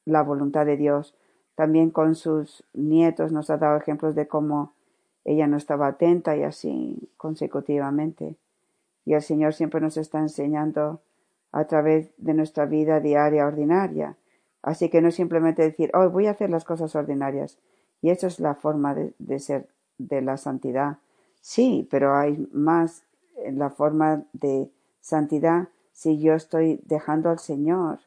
la 0.05 0.23
voluntad 0.23 0.67
de 0.67 0.77
Dios. 0.77 1.15
También 1.55 1.91
con 1.91 2.15
sus 2.15 2.65
nietos 2.73 3.33
nos 3.33 3.51
ha 3.51 3.59
dado 3.59 3.77
ejemplos 3.77 4.15
de 4.15 4.29
cómo 4.29 4.73
ella 5.25 5.47
no 5.47 5.57
estaba 5.57 5.89
atenta 5.89 6.37
y 6.37 6.43
así 6.43 7.11
consecutivamente. 7.17 8.37
Y 9.05 9.15
el 9.15 9.23
Señor 9.23 9.55
siempre 9.55 9.81
nos 9.81 9.97
está 9.97 10.19
enseñando 10.19 11.01
a 11.53 11.65
través 11.67 12.13
de 12.17 12.35
nuestra 12.35 12.67
vida 12.67 13.01
diaria 13.01 13.47
ordinaria. 13.47 14.17
Así 14.63 14.89
que 14.89 15.01
no 15.01 15.09
es 15.09 15.15
simplemente 15.15 15.63
decir, 15.63 15.91
hoy 15.95 16.09
voy 16.09 16.27
a 16.27 16.33
hacer 16.33 16.51
las 16.51 16.65
cosas 16.65 16.95
ordinarias. 16.95 17.59
Y 18.03 18.11
eso 18.11 18.27
es 18.27 18.41
la 18.41 18.55
forma 18.55 18.95
de 18.95 19.39
ser 19.39 19.69
de 19.99 20.23
la 20.23 20.37
santidad, 20.37 20.99
Sí, 21.43 21.89
pero 21.91 22.15
hay 22.15 22.49
más 22.53 23.05
la 23.53 23.71
forma 23.71 24.25
de 24.33 24.71
santidad 25.01 25.69
si 25.93 26.19
yo 26.19 26.35
estoy 26.35 26.81
dejando 26.85 27.31
al 27.31 27.39
Señor, 27.39 28.01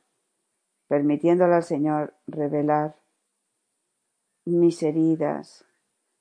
permitiéndole 0.87 1.55
al 1.55 1.63
Señor 1.63 2.13
revelar 2.27 2.95
mis 4.45 4.81
heridas, 4.83 5.65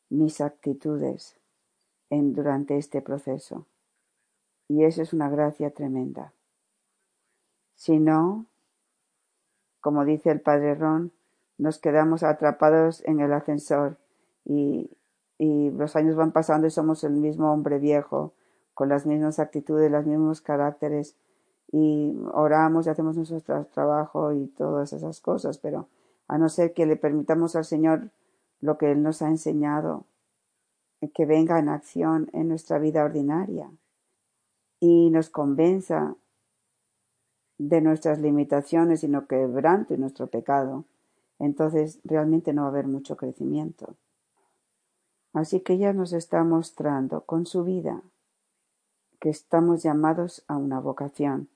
mis 0.08 0.40
actitudes 0.40 1.36
en, 2.10 2.34
durante 2.34 2.76
este 2.76 3.00
proceso. 3.00 3.66
Y 4.68 4.84
eso 4.84 5.02
es 5.02 5.12
una 5.12 5.28
gracia 5.28 5.70
tremenda. 5.70 6.32
Si 7.74 7.98
no, 7.98 8.46
como 9.80 10.04
dice 10.04 10.30
el 10.30 10.40
padre 10.40 10.74
Ron, 10.74 11.12
nos 11.58 11.78
quedamos 11.78 12.22
atrapados 12.22 13.02
en 13.06 13.20
el 13.20 13.32
ascensor 13.32 13.96
y 14.44 14.90
y 15.42 15.72
los 15.72 15.96
años 15.96 16.14
van 16.14 16.30
pasando 16.30 16.68
y 16.68 16.70
somos 16.70 17.02
el 17.02 17.14
mismo 17.14 17.52
hombre 17.52 17.80
viejo, 17.80 18.32
con 18.74 18.88
las 18.88 19.06
mismas 19.06 19.38
actitudes, 19.38 19.90
los 19.90 20.06
mismos 20.06 20.40
caracteres, 20.40 21.16
y 21.72 22.14
oramos 22.32 22.86
y 22.86 22.90
hacemos 22.90 23.16
nuestro 23.16 23.64
trabajo 23.66 24.32
y 24.32 24.46
todas 24.46 24.92
esas 24.92 25.20
cosas, 25.20 25.58
pero 25.58 25.88
a 26.28 26.36
no 26.38 26.48
ser 26.48 26.74
que 26.74 26.86
le 26.86 26.96
permitamos 26.96 27.56
al 27.56 27.64
Señor 27.64 28.10
lo 28.60 28.76
que 28.76 28.92
Él 28.92 29.02
nos 29.02 29.22
ha 29.22 29.28
enseñado, 29.28 30.04
que 31.14 31.26
venga 31.26 31.58
en 31.58 31.68
acción 31.68 32.28
en 32.32 32.48
nuestra 32.48 32.78
vida 32.78 33.04
ordinaria 33.04 33.70
y 34.78 35.10
nos 35.10 35.30
convenza 35.30 36.14
de 37.58 37.80
nuestras 37.80 38.20
limitaciones 38.20 39.02
y 39.02 39.08
no 39.08 39.26
quebrante 39.26 39.96
nuestro 39.96 40.26
pecado, 40.26 40.84
entonces 41.38 42.00
realmente 42.04 42.52
no 42.52 42.62
va 42.62 42.68
a 42.68 42.70
haber 42.70 42.86
mucho 42.86 43.16
crecimiento. 43.16 43.96
Así 45.32 45.60
que 45.60 45.74
ella 45.74 45.92
nos 45.92 46.12
está 46.12 46.44
mostrando 46.44 47.22
con 47.22 47.46
su 47.46 47.64
vida 47.64 48.02
que 49.22 49.30
estamos 49.30 49.84
llamados 49.84 50.44
a 50.48 50.56
una 50.56 50.80
vocación, 50.80 51.48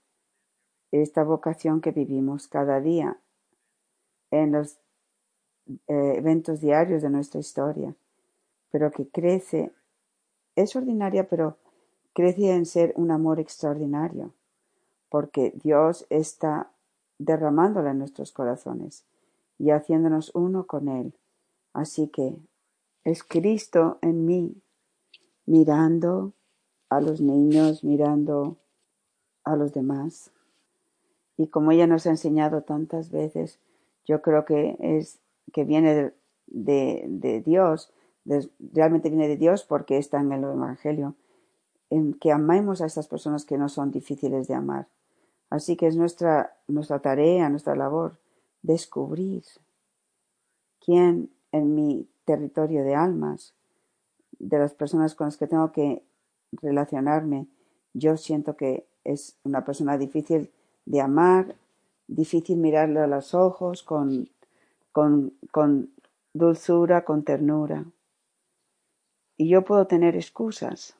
esta 0.92 1.24
vocación 1.24 1.80
que 1.80 1.90
vivimos 1.90 2.46
cada 2.46 2.80
día 2.80 3.18
en 4.30 4.52
los 4.52 4.78
eh, 5.88 6.14
eventos 6.14 6.60
diarios 6.60 7.02
de 7.02 7.10
nuestra 7.10 7.40
historia, 7.40 7.96
pero 8.70 8.92
que 8.92 9.08
crece, 9.08 9.72
es 10.54 10.76
ordinaria, 10.76 11.28
pero 11.28 11.58
crece 12.12 12.54
en 12.54 12.66
ser 12.66 12.92
un 12.94 13.10
amor 13.10 13.40
extraordinario, 13.40 14.32
porque 15.08 15.52
Dios 15.60 16.06
está 16.08 16.70
derramándola 17.18 17.90
en 17.90 17.98
nuestros 17.98 18.30
corazones 18.30 19.04
y 19.58 19.70
haciéndonos 19.70 20.30
uno 20.36 20.68
con 20.68 20.86
Él. 20.86 21.14
Así 21.72 22.06
que 22.06 22.36
es 23.02 23.24
Cristo 23.24 23.98
en 24.02 24.24
mí, 24.24 24.62
mirando 25.46 26.32
a 26.88 27.00
los 27.00 27.20
niños, 27.20 27.84
mirando 27.84 28.56
a 29.44 29.56
los 29.56 29.72
demás. 29.72 30.30
Y 31.36 31.48
como 31.48 31.72
ella 31.72 31.86
nos 31.86 32.06
ha 32.06 32.10
enseñado 32.10 32.62
tantas 32.62 33.10
veces, 33.10 33.58
yo 34.04 34.22
creo 34.22 34.44
que 34.44 34.76
es 34.80 35.18
que 35.52 35.64
viene 35.64 36.12
de, 36.46 37.42
Dios, 37.44 37.92
realmente 38.72 39.10
viene 39.10 39.28
de 39.28 39.36
Dios 39.36 39.64
porque 39.64 39.98
está 39.98 40.20
en 40.20 40.32
el 40.32 40.44
Evangelio, 40.44 41.14
en 41.90 42.14
que 42.14 42.32
amemos 42.32 42.80
a 42.80 42.86
estas 42.86 43.06
personas 43.06 43.44
que 43.44 43.58
no 43.58 43.68
son 43.68 43.90
difíciles 43.90 44.48
de 44.48 44.54
amar. 44.54 44.88
Así 45.50 45.76
que 45.76 45.86
es 45.86 45.96
nuestra, 45.96 46.56
nuestra 46.66 46.98
tarea, 47.00 47.48
nuestra 47.48 47.76
labor, 47.76 48.18
descubrir 48.62 49.44
quién 50.84 51.30
en 51.52 51.74
mi 51.74 52.08
territorio 52.24 52.82
de 52.82 52.94
almas, 52.94 53.54
de 54.38 54.58
las 54.58 54.74
personas 54.74 55.14
con 55.14 55.28
las 55.28 55.36
que 55.36 55.46
tengo 55.46 55.72
que 55.72 56.02
relacionarme, 56.52 57.46
yo 57.92 58.16
siento 58.16 58.56
que 58.56 58.86
es 59.04 59.36
una 59.44 59.64
persona 59.64 59.98
difícil 59.98 60.50
de 60.84 61.00
amar, 61.00 61.56
difícil 62.08 62.58
mirarle 62.58 63.00
a 63.00 63.06
los 63.06 63.34
ojos 63.34 63.82
con, 63.82 64.28
con, 64.92 65.32
con 65.50 65.90
dulzura, 66.32 67.04
con 67.04 67.22
ternura. 67.24 67.84
Y 69.36 69.48
yo 69.48 69.62
puedo 69.62 69.86
tener 69.86 70.16
excusas, 70.16 70.96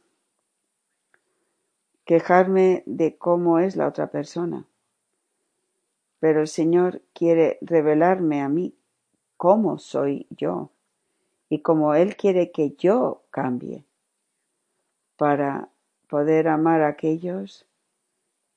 quejarme 2.05 2.83
de 2.87 3.17
cómo 3.17 3.59
es 3.59 3.76
la 3.76 3.88
otra 3.88 4.11
persona. 4.11 4.67
Pero 6.21 6.41
el 6.41 6.49
Señor 6.49 7.03
quiere 7.12 7.59
revelarme 7.61 8.43
a 8.43 8.49
mí 8.49 8.75
cómo 9.37 9.79
soy 9.79 10.26
yo 10.31 10.71
y 11.49 11.61
cómo 11.61 11.95
Él 11.95 12.17
quiere 12.17 12.50
que 12.50 12.71
yo 12.79 13.23
cambie 13.31 13.86
para 15.16 15.68
poder 16.08 16.49
amar 16.49 16.82
a 16.82 16.88
aquellos 16.88 17.66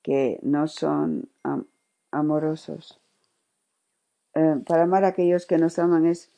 que 0.02 0.38
no 0.42 0.68
son 0.68 1.28
amorosos. 2.10 3.00
Eh, 4.34 4.62
para 4.66 4.84
amar 4.84 5.04
a 5.04 5.08
aquellos 5.08 5.46
que 5.46 5.58
nos 5.58 5.78
aman 5.78 6.06
es, 6.06 6.30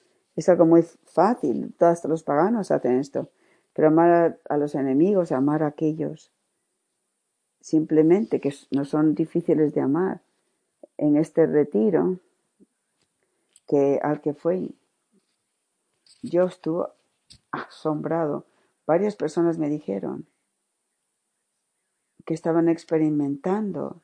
algo 0.48 0.66
muy 0.66 0.82
fácil, 0.82 1.74
todos 1.78 2.04
los 2.04 2.22
paganos 2.22 2.70
hacen 2.70 2.98
esto, 2.98 3.28
pero 3.74 3.88
amar 3.88 4.10
a, 4.10 4.54
a 4.54 4.56
los 4.56 4.74
enemigos, 4.74 5.30
amar 5.30 5.62
a 5.62 5.68
aquellos 5.68 6.32
simplemente 7.62 8.40
que 8.40 8.52
no 8.70 8.84
son 8.84 9.14
difíciles 9.14 9.72
de 9.72 9.80
amar. 9.80 10.20
En 10.98 11.16
este 11.16 11.46
retiro 11.46 12.18
que 13.66 13.98
al 14.02 14.20
que 14.20 14.34
fui, 14.34 14.76
yo 16.22 16.44
estuve 16.44 16.86
asombrado. 17.50 18.44
Varias 18.86 19.16
personas 19.16 19.58
me 19.58 19.68
dijeron 19.68 20.28
que 22.24 22.34
estaban 22.34 22.68
experimentando 22.68 24.02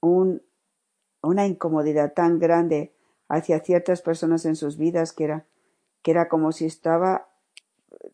un, 0.00 0.42
una 1.22 1.46
incomodidad 1.46 2.14
tan 2.14 2.38
grande 2.38 2.94
hacia 3.28 3.60
ciertas 3.60 4.02
personas 4.02 4.44
en 4.46 4.56
sus 4.56 4.76
vidas 4.76 5.12
que 5.12 5.24
era, 5.24 5.46
que 6.02 6.10
era 6.10 6.28
como 6.28 6.52
si 6.52 6.66
estaba, 6.66 7.28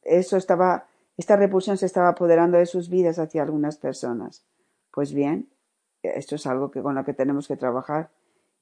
eso 0.03 0.37
estaba 0.37 0.88
esta 1.17 1.37
repulsión 1.37 1.79
se 1.79 1.87
estaba 1.87 2.09
apoderando 2.09 2.59
de 2.59 2.67
sus 2.67 2.91
vidas 2.91 3.19
hacia 3.19 3.43
algunas 3.43 3.79
personas. 3.79 4.45
Pues 4.93 5.15
bien, 5.15 5.49
esto 6.03 6.37
es 6.37 6.47
algo 6.47 6.71
que 6.71 6.83
con 6.83 6.95
lo 6.95 7.05
que 7.05 7.15
tenemos 7.15 7.49
que 7.49 7.57
trabajar 7.57 8.11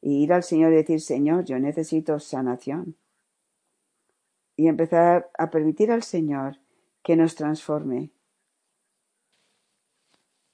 y 0.00 0.22
ir 0.22 0.32
al 0.32 0.44
Señor 0.44 0.72
y 0.72 0.76
decir, 0.76 1.00
Señor, 1.00 1.44
yo 1.44 1.58
necesito 1.58 2.18
sanación. 2.20 2.96
Y 4.56 4.68
empezar 4.68 5.30
a 5.36 5.50
permitir 5.50 5.90
al 5.90 6.02
Señor 6.02 6.58
que 7.02 7.16
nos 7.16 7.34
transforme. 7.34 8.10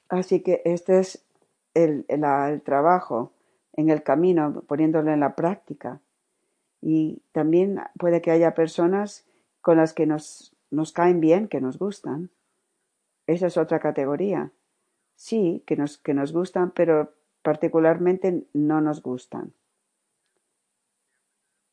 Así 0.09 0.43
que 0.43 0.63
este 0.65 0.99
es 0.99 1.25
el, 1.75 2.05
el 2.09 2.63
trabajo 2.63 3.33
en 3.75 3.91
el 3.91 4.03
camino, 4.03 4.63
poniéndolo 4.67 5.13
en 5.13 5.21
la 5.21 5.37
práctica. 5.37 6.01
Y 6.81 7.23
también 7.33 7.81
puede 7.99 8.21
que 8.21 8.31
haya 8.31 8.55
personas 8.55 9.27
con 9.61 9.77
las 9.77 9.93
que 9.93 10.07
nos 10.07 10.57
nos 10.71 10.93
caen 10.93 11.21
bien, 11.21 11.49
que 11.49 11.61
nos 11.61 11.79
gustan. 11.79 12.31
Esa 13.27 13.49
es 13.49 13.57
otra 13.57 13.81
categoría. 13.81 14.53
Sí, 15.17 15.63
que 15.67 15.77
nos, 15.77 15.99
que 15.99 16.15
nos 16.15 16.33
gustan, 16.33 16.71
pero 16.71 17.13
particularmente 17.43 18.47
no 18.53 18.81
nos 18.81 19.03
gustan. 19.03 19.53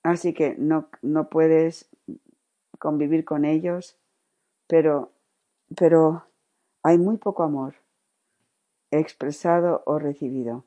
Así 0.08 0.34
que 0.34 0.56
no, 0.58 0.88
no 1.02 1.28
puedes 1.28 1.90
convivir 2.80 3.26
con 3.26 3.44
ellos, 3.44 3.98
pero, 4.66 5.12
pero 5.76 6.24
hay 6.82 6.98
muy 6.98 7.18
poco 7.18 7.44
amor 7.44 7.76
expresado 8.90 9.84
o 9.86 10.00
recibido. 10.00 10.64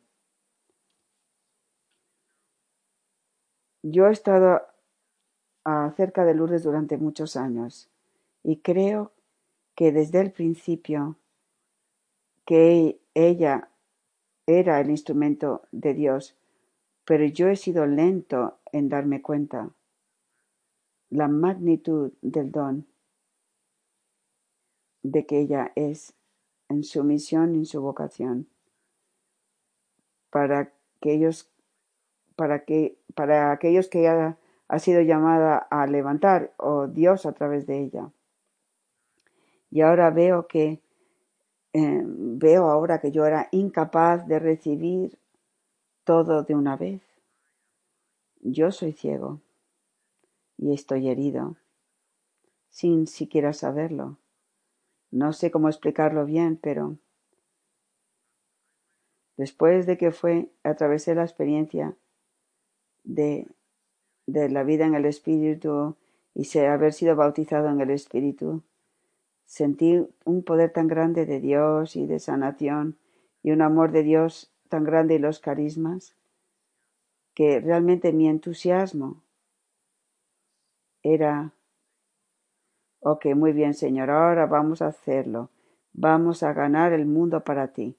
Yo 3.82 4.08
he 4.08 4.12
estado 4.12 4.60
cerca 5.96 6.26
de 6.26 6.34
Lourdes 6.34 6.62
durante 6.62 6.98
muchos 6.98 7.34
años 7.36 7.88
y 8.42 8.58
creo 8.58 9.10
que 9.74 9.90
desde 9.90 10.20
el 10.20 10.32
principio 10.32 11.16
que 12.44 13.00
ella 13.14 13.70
era 14.46 14.80
el 14.80 14.90
instrumento 14.90 15.62
de 15.72 15.94
Dios, 15.94 16.36
pero 17.10 17.24
yo 17.24 17.48
he 17.48 17.56
sido 17.56 17.86
lento 17.86 18.60
en 18.70 18.88
darme 18.88 19.20
cuenta. 19.20 19.68
La 21.08 21.26
magnitud 21.26 22.12
del 22.22 22.52
don 22.52 22.86
de 25.02 25.26
que 25.26 25.40
ella 25.40 25.72
es 25.74 26.14
en 26.68 26.84
su 26.84 27.02
misión 27.02 27.56
y 27.56 27.58
en 27.58 27.66
su 27.66 27.82
vocación 27.82 28.46
para 30.30 30.72
aquellos 31.00 31.50
para 32.36 32.64
que 32.64 32.96
para 33.16 33.50
aquellos 33.50 33.88
que 33.88 34.02
ella 34.02 34.38
ha 34.68 34.78
sido 34.78 35.00
llamada 35.00 35.58
a 35.58 35.88
levantar 35.88 36.54
o 36.58 36.86
Dios 36.86 37.26
a 37.26 37.32
través 37.32 37.66
de 37.66 37.80
ella. 37.80 38.12
Y 39.68 39.80
ahora 39.80 40.10
veo 40.10 40.46
que 40.46 40.80
eh, 41.72 42.02
veo 42.04 42.70
ahora 42.70 43.00
que 43.00 43.10
yo 43.10 43.26
era 43.26 43.48
incapaz 43.50 44.28
de 44.28 44.38
recibir 44.38 45.18
todo 46.10 46.42
de 46.42 46.56
una 46.56 46.76
vez. 46.76 47.02
Yo 48.40 48.72
soy 48.72 48.92
ciego 48.92 49.40
y 50.58 50.74
estoy 50.74 51.08
herido, 51.08 51.54
sin 52.68 53.06
siquiera 53.06 53.52
saberlo. 53.52 54.18
No 55.12 55.32
sé 55.32 55.52
cómo 55.52 55.68
explicarlo 55.68 56.26
bien, 56.26 56.58
pero 56.60 56.96
después 59.36 59.86
de 59.86 59.98
que 59.98 60.10
fue, 60.10 60.50
atravesé 60.64 61.14
la 61.14 61.22
experiencia 61.22 61.94
de, 63.04 63.46
de 64.26 64.48
la 64.48 64.64
vida 64.64 64.86
en 64.86 64.96
el 64.96 65.04
Espíritu 65.04 65.94
y 66.34 66.58
haber 66.58 66.92
sido 66.92 67.14
bautizado 67.14 67.68
en 67.68 67.80
el 67.80 67.90
Espíritu, 67.90 68.64
Sentí 69.44 70.04
un 70.24 70.42
poder 70.42 70.72
tan 70.72 70.88
grande 70.88 71.24
de 71.24 71.38
Dios 71.38 71.94
y 71.94 72.06
de 72.06 72.18
sanación 72.18 72.98
y 73.44 73.52
un 73.52 73.62
amor 73.62 73.92
de 73.92 74.02
Dios 74.02 74.49
tan 74.70 74.84
grande 74.84 75.18
los 75.18 75.40
carismas 75.40 76.16
que 77.34 77.60
realmente 77.60 78.14
mi 78.14 78.26
entusiasmo 78.28 79.22
era, 81.02 81.52
ok, 83.00 83.26
muy 83.34 83.52
bien 83.52 83.74
Señor, 83.74 84.08
ahora 84.10 84.46
vamos 84.46 84.80
a 84.80 84.86
hacerlo, 84.86 85.50
vamos 85.92 86.42
a 86.42 86.54
ganar 86.54 86.94
el 86.94 87.04
mundo 87.04 87.44
para 87.44 87.68
ti. 87.68 87.96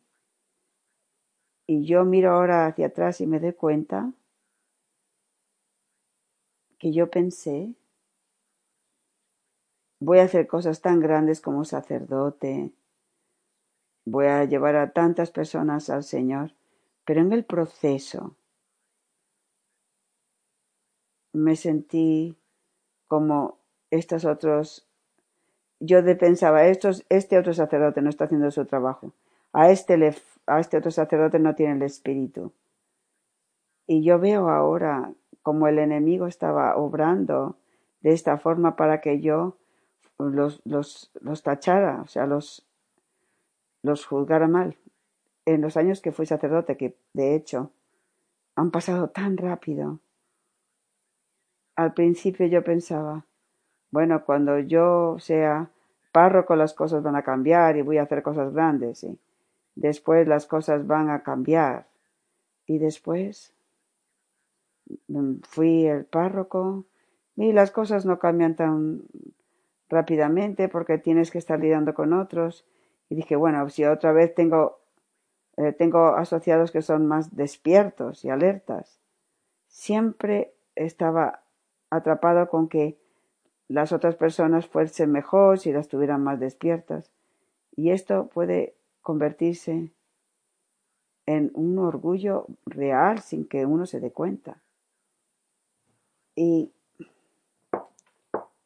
Y 1.67 1.85
yo 1.85 2.03
miro 2.05 2.31
ahora 2.31 2.65
hacia 2.65 2.87
atrás 2.87 3.21
y 3.21 3.27
me 3.27 3.39
doy 3.39 3.53
cuenta 3.53 4.11
que 6.79 6.91
yo 6.91 7.11
pensé 7.11 7.75
voy 10.01 10.17
a 10.17 10.23
hacer 10.23 10.47
cosas 10.47 10.81
tan 10.81 10.99
grandes 10.99 11.41
como 11.41 11.63
sacerdote, 11.63 12.71
voy 14.03 14.25
a 14.25 14.43
llevar 14.45 14.75
a 14.75 14.91
tantas 14.91 15.29
personas 15.29 15.91
al 15.91 16.03
Señor, 16.03 16.53
pero 17.05 17.21
en 17.21 17.33
el 17.33 17.43
proceso 17.45 18.35
me 21.33 21.55
sentí 21.55 22.37
como 23.07 23.59
estos 23.89 24.25
otros, 24.25 24.87
yo 25.79 26.03
pensaba, 26.17 26.65
estos, 26.67 27.05
este 27.09 27.37
otro 27.37 27.53
sacerdote 27.53 28.01
no 28.01 28.09
está 28.09 28.25
haciendo 28.25 28.51
su 28.51 28.65
trabajo, 28.65 29.13
a 29.53 29.71
este, 29.71 30.13
a 30.47 30.59
este 30.59 30.77
otro 30.77 30.91
sacerdote 30.91 31.39
no 31.39 31.55
tiene 31.55 31.75
el 31.75 31.81
espíritu. 31.81 32.53
Y 33.87 34.03
yo 34.03 34.19
veo 34.19 34.49
ahora 34.49 35.13
como 35.41 35.67
el 35.67 35.79
enemigo 35.79 36.27
estaba 36.27 36.77
obrando 36.77 37.57
de 38.01 38.11
esta 38.13 38.37
forma 38.37 38.75
para 38.75 39.01
que 39.01 39.19
yo 39.19 39.57
los, 40.17 40.61
los, 40.65 41.11
los 41.19 41.43
tachara, 41.43 42.01
o 42.01 42.07
sea, 42.07 42.25
los, 42.25 42.67
los 43.81 44.05
juzgara 44.05 44.47
mal. 44.47 44.77
En 45.53 45.61
los 45.61 45.75
años 45.75 45.99
que 46.01 46.13
fui 46.13 46.25
sacerdote, 46.25 46.77
que 46.77 46.95
de 47.13 47.35
hecho 47.35 47.71
han 48.55 48.71
pasado 48.71 49.09
tan 49.09 49.35
rápido. 49.35 49.99
Al 51.75 51.93
principio 51.93 52.45
yo 52.47 52.63
pensaba, 52.63 53.25
bueno, 53.91 54.23
cuando 54.23 54.59
yo 54.59 55.17
sea 55.19 55.69
párroco 56.13 56.55
las 56.55 56.73
cosas 56.73 57.03
van 57.03 57.15
a 57.15 57.23
cambiar 57.23 57.75
y 57.75 57.81
voy 57.81 57.97
a 57.97 58.03
hacer 58.03 58.23
cosas 58.23 58.53
grandes. 58.53 59.03
y 59.03 59.19
Después 59.75 60.27
las 60.27 60.45
cosas 60.45 60.87
van 60.87 61.09
a 61.09 61.23
cambiar. 61.23 61.87
Y 62.65 62.77
después 62.77 63.53
mm, 65.07 65.41
fui 65.43 65.85
el 65.85 66.05
párroco 66.05 66.85
y 67.35 67.51
las 67.51 67.71
cosas 67.71 68.05
no 68.05 68.19
cambian 68.19 68.55
tan 68.55 69.01
rápidamente 69.89 70.69
porque 70.69 70.97
tienes 70.97 71.29
que 71.29 71.39
estar 71.39 71.59
lidiando 71.59 71.93
con 71.93 72.13
otros. 72.13 72.65
Y 73.09 73.15
dije, 73.15 73.35
bueno, 73.35 73.67
si 73.69 73.83
otra 73.83 74.13
vez 74.13 74.33
tengo 74.33 74.80
eh, 75.61 75.73
tengo 75.73 76.15
asociados 76.15 76.71
que 76.71 76.81
son 76.81 77.05
más 77.05 77.35
despiertos 77.35 78.25
y 78.25 78.29
alertas. 78.29 78.99
Siempre 79.67 80.55
estaba 80.75 81.43
atrapado 81.91 82.49
con 82.49 82.67
que 82.67 82.97
las 83.67 83.91
otras 83.91 84.15
personas 84.15 84.65
fuesen 84.65 85.11
mejor 85.11 85.59
si 85.59 85.71
las 85.71 85.87
tuvieran 85.87 86.23
más 86.23 86.39
despiertas. 86.39 87.11
Y 87.75 87.91
esto 87.91 88.25
puede 88.33 88.73
convertirse 89.01 89.91
en 91.27 91.51
un 91.53 91.77
orgullo 91.77 92.47
real 92.65 93.19
sin 93.19 93.47
que 93.47 93.67
uno 93.67 93.85
se 93.85 93.99
dé 93.99 94.11
cuenta. 94.11 94.63
Y 96.35 96.71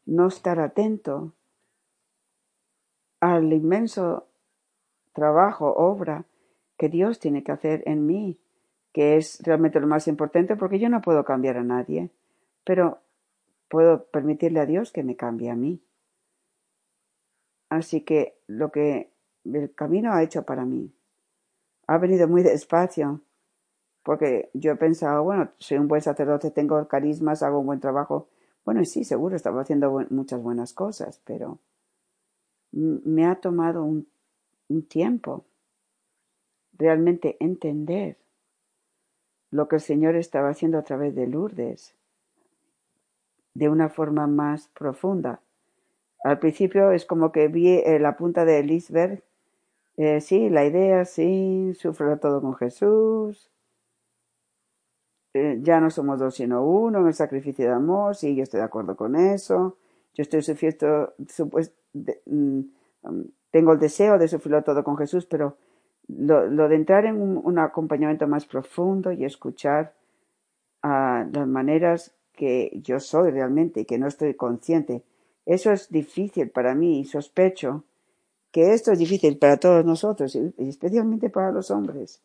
no 0.05 0.27
estar 0.27 0.61
atento 0.61 1.33
al 3.19 3.51
inmenso 3.51 4.27
trabajo, 5.11 5.73
obra 5.75 6.23
que 6.77 6.89
Dios 6.89 7.19
tiene 7.19 7.43
que 7.43 7.51
hacer 7.51 7.83
en 7.85 8.05
mí, 8.05 8.39
que 8.93 9.17
es 9.17 9.41
realmente 9.43 9.79
lo 9.79 9.87
más 9.87 10.07
importante 10.07 10.55
porque 10.55 10.79
yo 10.79 10.89
no 10.89 11.01
puedo 11.01 11.23
cambiar 11.23 11.57
a 11.57 11.63
nadie, 11.63 12.09
pero 12.63 12.99
puedo 13.69 14.05
permitirle 14.05 14.59
a 14.59 14.65
Dios 14.65 14.91
que 14.91 15.03
me 15.03 15.15
cambie 15.15 15.49
a 15.49 15.55
mí. 15.55 15.81
Así 17.69 18.01
que 18.01 18.37
lo 18.47 18.71
que 18.71 19.11
el 19.43 19.73
camino 19.73 20.13
ha 20.13 20.23
hecho 20.23 20.43
para 20.43 20.65
mí 20.65 20.93
ha 21.87 21.97
venido 21.97 22.27
muy 22.27 22.43
despacio, 22.43 23.21
porque 24.03 24.49
yo 24.53 24.71
he 24.71 24.75
pensado, 24.75 25.23
bueno, 25.23 25.51
soy 25.57 25.77
un 25.77 25.87
buen 25.87 26.01
sacerdote, 26.01 26.51
tengo 26.51 26.87
carismas, 26.87 27.43
hago 27.43 27.59
un 27.59 27.65
buen 27.65 27.79
trabajo. 27.79 28.29
Bueno, 28.63 28.83
sí, 28.85 29.03
seguro 29.03 29.35
estaba 29.35 29.61
haciendo 29.61 30.05
muchas 30.09 30.41
buenas 30.41 30.73
cosas, 30.73 31.21
pero 31.25 31.59
me 32.71 33.25
ha 33.25 33.35
tomado 33.35 33.83
un, 33.83 34.07
tiempo 34.89 35.45
realmente 36.77 37.37
entender 37.39 38.17
lo 39.51 39.67
que 39.67 39.77
el 39.77 39.81
Señor 39.81 40.15
estaba 40.15 40.49
haciendo 40.49 40.77
a 40.77 40.83
través 40.83 41.15
de 41.15 41.27
Lourdes 41.27 41.95
de 43.53 43.69
una 43.69 43.89
forma 43.89 44.27
más 44.27 44.67
profunda. 44.69 45.41
Al 46.23 46.39
principio 46.39 46.91
es 46.91 47.05
como 47.05 47.31
que 47.31 47.47
vi 47.47 47.69
eh, 47.69 47.99
la 47.99 48.17
punta 48.17 48.45
de 48.45 48.59
iceberg, 48.61 49.23
eh, 49.97 50.19
sí, 50.19 50.49
la 50.49 50.65
idea, 50.65 51.05
sí, 51.05 51.73
sufro 51.73 52.19
todo 52.19 52.41
con 52.41 52.55
Jesús, 52.55 53.49
eh, 55.33 55.59
ya 55.61 55.79
no 55.79 55.89
somos 55.89 56.19
dos 56.19 56.35
sino 56.35 56.65
uno 56.65 56.99
en 56.99 57.07
el 57.07 57.13
sacrificio 57.13 57.65
de 57.65 57.73
amor, 57.73 58.15
sí, 58.15 58.35
yo 58.35 58.43
estoy 58.43 58.59
de 58.59 58.65
acuerdo 58.65 58.95
con 58.95 59.15
eso, 59.15 59.77
yo 60.13 60.21
estoy 60.21 60.41
sufriendo, 60.41 61.13
mm, 62.25 62.59
mm, 63.03 63.21
tengo 63.51 63.71
el 63.73 63.79
deseo 63.79 64.17
de 64.17 64.27
sufrirlo 64.27 64.63
todo 64.63 64.83
con 64.83 64.97
Jesús, 64.97 65.25
pero 65.25 65.57
lo, 66.07 66.67
de 66.69 66.75
entrar 66.75 67.05
en 67.05 67.19
un, 67.21 67.59
acompañamiento 67.59 68.27
más 68.27 68.45
profundo 68.45 69.11
y 69.11 69.25
escuchar 69.25 69.93
a 70.81 71.27
las 71.31 71.47
maneras 71.47 72.13
que 72.33 72.71
yo 72.83 72.99
soy 72.99 73.31
realmente 73.31 73.81
y 73.81 73.85
que 73.85 73.97
no 73.97 74.07
estoy 74.07 74.35
consciente, 74.35 75.03
eso 75.45 75.71
es 75.71 75.89
difícil 75.89 76.49
para 76.49 76.75
mí 76.75 76.99
y 76.99 77.05
sospecho 77.05 77.83
que 78.51 78.73
esto 78.73 78.91
es 78.91 78.99
difícil 78.99 79.37
para 79.37 79.57
todos 79.57 79.85
nosotros 79.85 80.35
y 80.35 80.69
especialmente 80.69 81.29
para 81.29 81.51
los 81.51 81.71
hombres. 81.71 82.21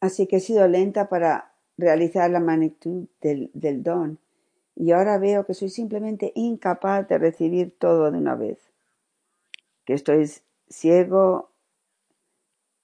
Así 0.00 0.26
que 0.26 0.36
he 0.36 0.40
sido 0.40 0.66
lenta 0.68 1.08
para 1.08 1.52
realizar 1.76 2.30
la 2.30 2.40
magnitud 2.40 3.06
del 3.20 3.82
don 3.82 4.18
y 4.74 4.92
ahora 4.92 5.18
veo 5.18 5.44
que 5.44 5.54
soy 5.54 5.70
simplemente 5.70 6.32
incapaz 6.36 7.08
de 7.08 7.18
recibir 7.18 7.76
todo 7.78 8.10
de 8.10 8.18
una 8.18 8.36
vez 8.36 8.58
que 9.88 9.94
estoy 9.94 10.30
ciego, 10.68 11.48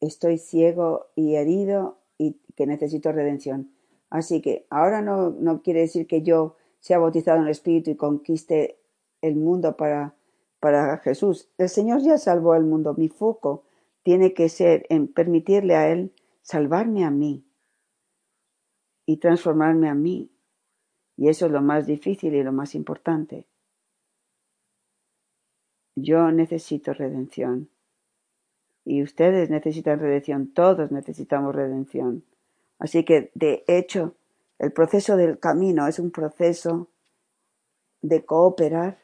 estoy 0.01 0.38
ciego 0.38 1.11
y 1.14 1.35
herido 1.35 1.99
y 2.17 2.40
que 2.57 2.67
necesito 2.67 3.12
redención. 3.12 3.75
Así 4.09 4.40
que 4.40 4.67
ahora 4.71 5.03
no, 5.03 5.29
no 5.29 5.61
quiere 5.61 5.81
decir 5.81 6.07
que 6.07 6.23
yo 6.23 6.57
sea 6.81 6.99
bautizado 6.99 7.37
en 7.37 7.43
el 7.45 7.51
Espíritu 7.51 7.90
y 7.90 7.97
conquiste 7.97 8.81
el 9.21 9.37
mundo 9.37 9.77
para, 9.77 10.14
para 10.61 10.97
Jesús. 10.97 11.51
El 11.59 11.69
Señor 11.69 12.01
ya 12.01 12.17
salvó 12.17 12.55
el 12.55 12.64
mundo. 12.64 12.95
Mi 12.97 13.11
foco 13.11 13.64
tiene 14.03 14.33
que 14.33 14.49
ser 14.49 14.87
en 14.88 15.07
permitirle 15.07 15.75
a 15.77 15.93
Él 15.93 16.14
salvarme 16.40 17.05
a 17.05 17.11
mí 17.11 17.45
y 19.05 19.19
transformarme 19.19 19.90
a 19.90 19.95
mí. 19.95 20.31
Y 21.19 21.29
eso 21.29 21.45
es 21.45 21.53
lo 21.53 21.61
más 21.61 21.87
difícil 21.87 22.35
y 22.35 22.43
lo 22.43 22.53
más 22.53 22.75
importante. 22.75 23.47
Yo 25.96 26.30
necesito 26.33 26.92
redención. 26.92 27.68
Y 28.85 29.02
ustedes 29.02 29.48
necesitan 29.48 30.00
redención, 30.00 30.52
todos 30.52 30.90
necesitamos 30.92 31.54
redención. 31.54 32.24
Así 32.78 33.04
que, 33.04 33.30
de 33.35 33.64
hecho, 33.66 34.14
el 34.59 34.72
proceso 34.72 35.16
del 35.16 35.38
camino 35.38 35.87
es 35.87 35.98
un 35.98 36.11
proceso 36.11 36.88
de 38.02 38.24
cooperar 38.24 38.98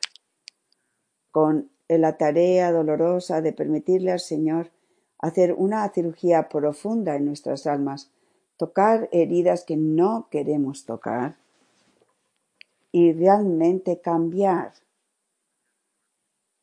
con 1.31 1.70
la 1.88 2.18
tarea 2.18 2.72
dolorosa 2.72 3.40
de 3.40 3.53
permitirle 3.53 4.12
al 4.12 4.20
Señor 4.20 4.70
hacer 5.18 5.55
una 5.55 5.88
cirugía 5.88 6.48
profunda 6.48 7.16
en 7.16 7.24
nuestras 7.24 7.66
almas, 7.66 8.11
tocar 8.57 9.09
heridas 9.12 9.64
que 9.64 9.76
no 9.76 10.29
queremos 10.31 10.85
tocar 10.85 11.37
y 12.92 13.12
realmente 13.12 14.00
cambiar 14.00 14.72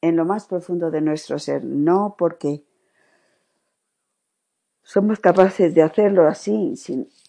en 0.02 0.16
lo 0.16 0.26
más 0.26 0.46
profundo 0.46 0.92
de 0.92 1.02
nuestro 1.02 1.40
ser, 1.40 1.64
no 1.64 2.16
porque 2.18 2.64
somos 4.84 5.20
capaces 5.20 5.74
de 5.74 5.82
hacerlo 5.82 6.28
así, 6.28 6.76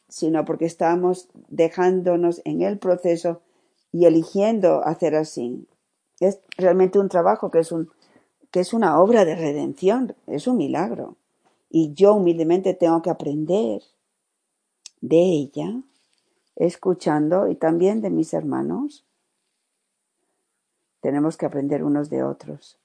sino 0.08 0.44
porque 0.44 0.66
estamos 0.66 1.28
dejándonos 1.48 2.40
en 2.44 2.62
el 2.62 2.78
proceso 2.78 3.40
y 3.90 4.04
eligiendo 4.04 4.84
hacer 4.84 5.16
así. 5.16 5.66
Es 6.20 6.40
realmente 6.56 6.98
un 6.98 7.08
trabajo 7.08 7.50
que 7.50 7.60
es, 7.60 7.72
un, 7.72 7.90
que 8.50 8.60
es 8.60 8.72
una 8.72 9.00
obra 9.00 9.24
de 9.24 9.34
redención, 9.34 10.14
es 10.26 10.46
un 10.46 10.56
milagro. 10.56 11.16
Y 11.70 11.94
yo 11.94 12.14
humildemente 12.14 12.74
tengo 12.74 13.02
que 13.02 13.10
aprender 13.10 13.82
de 15.00 15.18
ella, 15.18 15.82
escuchando 16.54 17.48
y 17.48 17.54
también 17.54 18.00
de 18.00 18.10
mis 18.10 18.34
hermanos 18.34 19.04
tenemos 21.00 21.36
que 21.36 21.46
aprender 21.46 21.82
unos 21.84 22.10
de 22.10 22.22
otros. 22.22 22.78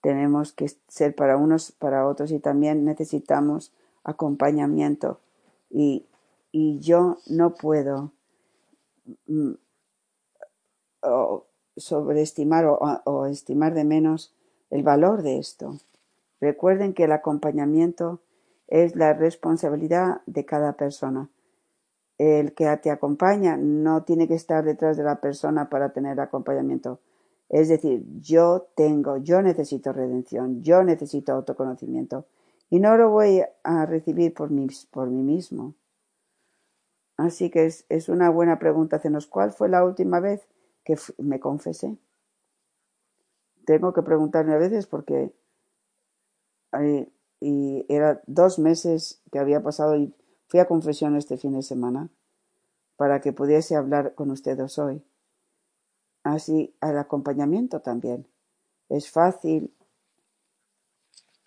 Tenemos 0.00 0.52
que 0.52 0.70
ser 0.88 1.14
para 1.14 1.36
unos, 1.36 1.72
para 1.72 2.06
otros 2.06 2.30
y 2.30 2.38
también 2.38 2.84
necesitamos 2.84 3.72
acompañamiento. 4.04 5.20
Y, 5.70 6.04
yo 6.80 7.18
no 7.26 7.54
puedo 7.54 8.10
mm, 9.26 9.52
sobreestimar 11.76 12.64
o, 12.66 12.78
o 13.04 13.26
estimar 13.26 13.74
de 13.74 13.84
menos 13.84 14.34
el 14.70 14.82
valor 14.82 15.22
de 15.22 15.38
esto. 15.38 15.78
Recuerden 16.40 16.94
que 16.94 17.04
el 17.04 17.12
acompañamiento 17.12 18.20
es 18.66 18.96
la 18.96 19.14
responsabilidad 19.14 20.20
de 20.26 20.44
cada 20.44 20.74
persona. 20.74 21.28
El 22.18 22.52
que 22.52 22.76
te 22.78 22.90
acompaña 22.90 23.56
no 23.56 24.02
tiene 24.02 24.28
que 24.28 24.34
estar 24.34 24.64
detrás 24.64 24.96
de 24.96 25.04
la 25.04 25.20
persona 25.20 25.68
para 25.68 25.92
tener 25.92 26.20
acompañamiento. 26.20 26.98
Es 27.48 27.68
decir, 27.68 28.04
yo 28.20 28.68
tengo, 28.74 29.16
yo 29.18 29.40
necesito 29.40 29.92
redención, 29.92 30.62
yo 30.62 30.82
necesito 30.82 31.32
autoconocimiento 31.32 32.26
y 32.68 32.80
no 32.80 32.96
lo 32.96 33.10
voy 33.10 33.42
a 33.62 33.86
recibir 33.86 34.34
por 34.34 34.50
mí, 34.50 34.66
por 34.90 35.08
mí 35.08 35.22
mismo. 35.22 35.74
Así 37.16 37.50
que 37.50 37.64
es, 37.64 37.86
es 37.88 38.08
una 38.08 38.30
buena 38.30 38.58
pregunta 38.58 38.96
hacernos 38.96 39.26
cuál 39.26 39.52
fue 39.52 39.68
la 39.68 39.84
última 39.84 40.20
vez 40.20 40.46
que 40.84 40.96
me 41.18 41.40
confesé. 41.40 41.96
Tengo 43.64 43.92
que 43.92 44.02
preguntarme 44.02 44.54
a 44.54 44.58
veces 44.58 44.86
porque 44.86 45.32
y 47.40 47.86
era 47.88 48.20
dos 48.26 48.58
meses 48.58 49.22
que 49.32 49.38
había 49.38 49.62
pasado 49.62 49.96
y 49.96 50.14
fui 50.48 50.60
a 50.60 50.66
confesión 50.66 51.16
este 51.16 51.38
fin 51.38 51.52
de 51.52 51.62
semana 51.62 52.10
para 52.96 53.20
que 53.20 53.32
pudiese 53.32 53.76
hablar 53.76 54.14
con 54.14 54.30
ustedes 54.30 54.78
hoy 54.78 55.02
así 56.34 56.74
al 56.80 56.98
acompañamiento 56.98 57.80
también. 57.80 58.26
Es 58.88 59.10
fácil 59.10 59.72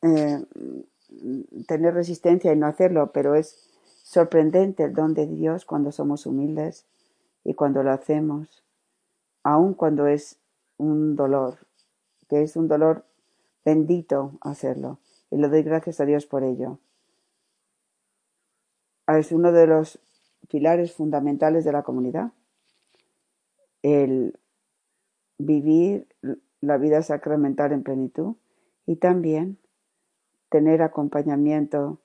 eh, 0.01 0.45
tener 1.67 1.93
resistencia 1.93 2.53
y 2.53 2.55
no 2.55 2.67
hacerlo, 2.67 3.11
pero 3.11 3.35
es 3.35 3.69
sorprendente 4.03 4.83
el 4.83 4.93
don 4.93 5.13
de 5.13 5.27
Dios 5.27 5.65
cuando 5.65 5.91
somos 5.91 6.25
humildes 6.25 6.85
y 7.43 7.53
cuando 7.53 7.83
lo 7.83 7.91
hacemos, 7.91 8.63
aun 9.43 9.73
cuando 9.73 10.07
es 10.07 10.37
un 10.77 11.15
dolor, 11.15 11.59
que 12.29 12.43
es 12.43 12.55
un 12.55 12.67
dolor 12.67 13.05
bendito 13.63 14.37
hacerlo. 14.41 14.99
Y 15.29 15.37
le 15.37 15.47
doy 15.47 15.63
gracias 15.63 15.99
a 16.01 16.05
Dios 16.05 16.25
por 16.25 16.43
ello. 16.43 16.79
Es 19.07 19.31
uno 19.31 19.51
de 19.51 19.67
los 19.67 19.99
pilares 20.49 20.93
fundamentales 20.93 21.63
de 21.63 21.71
la 21.71 21.83
comunidad. 21.83 22.31
El 23.81 24.39
vivir 25.45 26.08
la 26.62 26.77
vida 26.77 27.01
sacramental 27.01 27.71
en 27.71 27.84
plenitud 27.84 28.36
y 28.86 28.97
también 28.97 29.58
tener 30.49 30.82
acompañamiento 30.82 31.99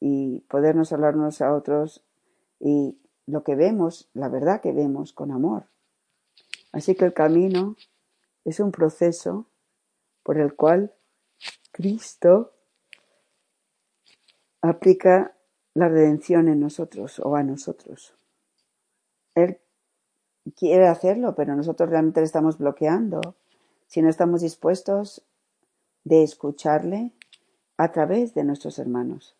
y 0.00 0.40
podernos 0.48 0.92
hablar 0.92 1.16
unos 1.16 1.40
a 1.40 1.54
otros 1.54 2.04
y 2.60 2.98
lo 3.26 3.42
que 3.42 3.54
vemos, 3.54 4.10
la 4.12 4.28
verdad 4.28 4.60
que 4.60 4.72
vemos 4.72 5.12
con 5.12 5.30
amor. 5.30 5.68
Así 6.72 6.94
que 6.94 7.06
el 7.06 7.14
camino 7.14 7.76
es 8.44 8.60
un 8.60 8.70
proceso 8.70 9.46
por 10.22 10.38
el 10.38 10.54
cual 10.54 10.92
Cristo 11.72 12.52
aplica 14.60 15.36
la 15.74 15.88
redención 15.88 16.48
en 16.48 16.60
nosotros 16.60 17.20
o 17.20 17.36
a 17.36 17.42
nosotros. 17.42 18.14
Él 19.34 19.58
quiere 20.56 20.86
hacerlo, 20.86 21.34
pero 21.34 21.56
nosotros 21.56 21.90
realmente 21.90 22.20
le 22.20 22.26
estamos 22.26 22.58
bloqueando 22.58 23.20
si 23.86 24.02
no 24.02 24.08
estamos 24.08 24.40
dispuestos 24.42 25.22
de 26.04 26.22
escucharle 26.22 27.12
a 27.76 27.92
través 27.92 28.34
de 28.34 28.44
nuestros 28.44 28.78
hermanos. 28.78 29.36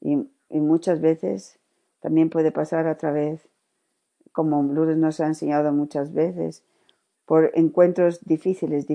Y, 0.00 0.28
muchas 0.50 1.00
veces 1.00 1.58
también 2.00 2.30
puede 2.30 2.52
pasar 2.52 2.86
a 2.86 2.96
través, 2.96 3.48
como 4.32 4.62
Lourdes 4.62 4.96
nos 4.96 5.20
ha 5.20 5.26
enseñado 5.26 5.72
muchas 5.72 6.14
veces, 6.14 6.62
por 7.26 7.50
encuentros 7.54 8.24
difíciles, 8.24 8.86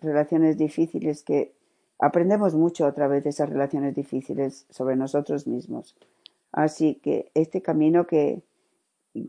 relaciones 0.00 0.58
difíciles 0.58 1.22
que 1.22 1.54
aprendemos 1.98 2.54
mucho 2.54 2.84
a 2.84 2.92
través 2.92 3.24
de 3.24 3.30
esas 3.30 3.48
relaciones 3.48 3.94
difíciles 3.94 4.66
sobre 4.68 4.96
nosotros 4.96 5.46
mismos. 5.46 5.96
Así 6.52 6.96
que 6.96 7.30
este 7.34 7.62
camino 7.62 8.06
que, 8.06 8.42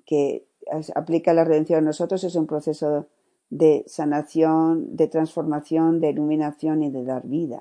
que 0.06 0.46
aplica 0.96 1.34
la 1.34 1.44
redención 1.44 1.80
a 1.80 1.88
nosotros 1.88 2.24
es 2.24 2.36
un 2.36 2.48
proceso 2.48 3.08
de 3.50 3.84
sanación, 3.88 4.96
de 4.96 5.08
transformación, 5.08 6.00
de 6.00 6.10
iluminación 6.10 6.84
y 6.84 6.92
de 6.92 7.04
dar 7.04 7.28
vida. 7.28 7.60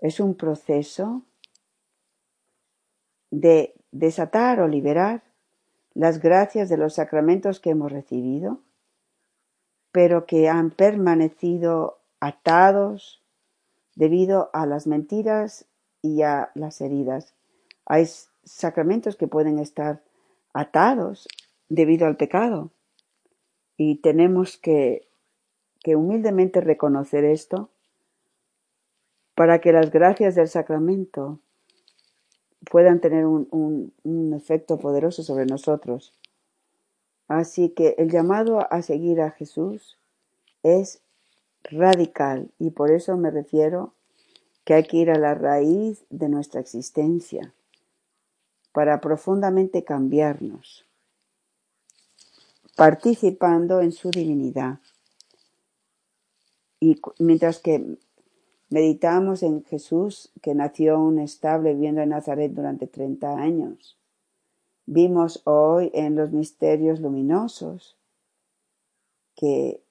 Es 0.00 0.20
un 0.20 0.34
proceso 0.34 1.22
de 3.30 3.74
desatar 3.90 4.60
o 4.60 4.68
liberar 4.68 5.22
las 5.94 6.20
gracias 6.20 6.68
de 6.68 6.76
los 6.76 6.94
sacramentos 6.94 7.60
que 7.60 7.70
hemos 7.70 7.90
recibido, 7.90 8.60
pero 9.92 10.26
que 10.26 10.48
han 10.48 10.70
permanecido 10.70 11.98
atados 12.20 13.22
debido 13.96 14.50
a 14.52 14.66
las 14.66 14.86
mentiras 14.86 15.66
y 16.02 16.22
a 16.22 16.50
las 16.54 16.80
heridas. 16.80 17.34
Hay 17.84 18.06
sacramentos 18.44 19.16
que 19.16 19.26
pueden 19.26 19.58
estar 19.58 20.02
atados 20.52 21.28
debido 21.68 22.06
al 22.06 22.16
pecado 22.16 22.70
y 23.76 23.96
tenemos 23.96 24.56
que, 24.58 25.08
que 25.82 25.96
humildemente 25.96 26.60
reconocer 26.60 27.24
esto 27.24 27.70
para 29.34 29.60
que 29.60 29.72
las 29.72 29.90
gracias 29.90 30.34
del 30.34 30.48
sacramento 30.48 31.38
puedan 32.68 33.00
tener 33.00 33.24
un, 33.24 33.92
un, 34.02 34.34
efecto 34.34 34.78
poderoso 34.78 35.22
sobre 35.22 35.46
nosotros. 35.46 36.12
Así 37.28 37.70
que 37.70 37.94
el 37.98 38.10
llamado 38.10 38.66
a 38.72 38.82
seguir 38.82 39.20
a 39.20 39.30
Jesús 39.30 39.96
es 40.62 41.00
radical 41.62 42.50
y 42.58 42.70
por 42.70 42.90
eso 42.90 43.16
me 43.16 43.30
refiero 43.30 43.94
que 44.64 44.74
hay 44.74 44.84
que 44.84 44.96
ir 44.96 45.10
a 45.10 45.18
la 45.18 45.34
raíz 45.34 46.04
de 46.10 46.28
nuestra 46.28 46.60
existencia 46.60 47.54
para 48.78 49.00
profundamente 49.00 49.82
cambiarnos, 49.82 50.86
participando 52.76 53.80
en 53.80 53.90
su 53.90 54.12
divinidad. 54.12 54.78
Y 56.78 57.00
mientras 57.18 57.58
que 57.58 57.98
meditamos 58.70 59.42
en 59.42 59.64
Jesús, 59.64 60.30
que 60.42 60.54
nació 60.54 61.00
un 61.00 61.18
estable 61.18 61.74
viviendo 61.74 62.02
en 62.02 62.10
Nazaret 62.10 62.52
durante 62.52 62.86
30 62.86 63.36
años, 63.36 63.98
vimos 64.86 65.42
hoy 65.42 65.90
en 65.92 66.14
los 66.14 66.30
misterios 66.30 67.00
luminosos 67.00 67.98
que 69.34 69.82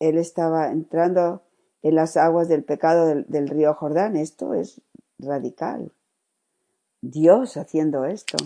él 0.00 0.18
estaba 0.18 0.72
entrando 0.72 1.44
en 1.82 1.94
las 1.94 2.16
aguas 2.16 2.48
del 2.48 2.64
pecado 2.64 3.06
del, 3.06 3.46
río 3.46 3.74
Jordán. 3.74 4.16
Esto 4.16 4.54
es 4.54 4.80
radical. 5.20 5.92
Dios 7.00 7.56
haciendo 7.56 8.04
esto, 8.04 8.36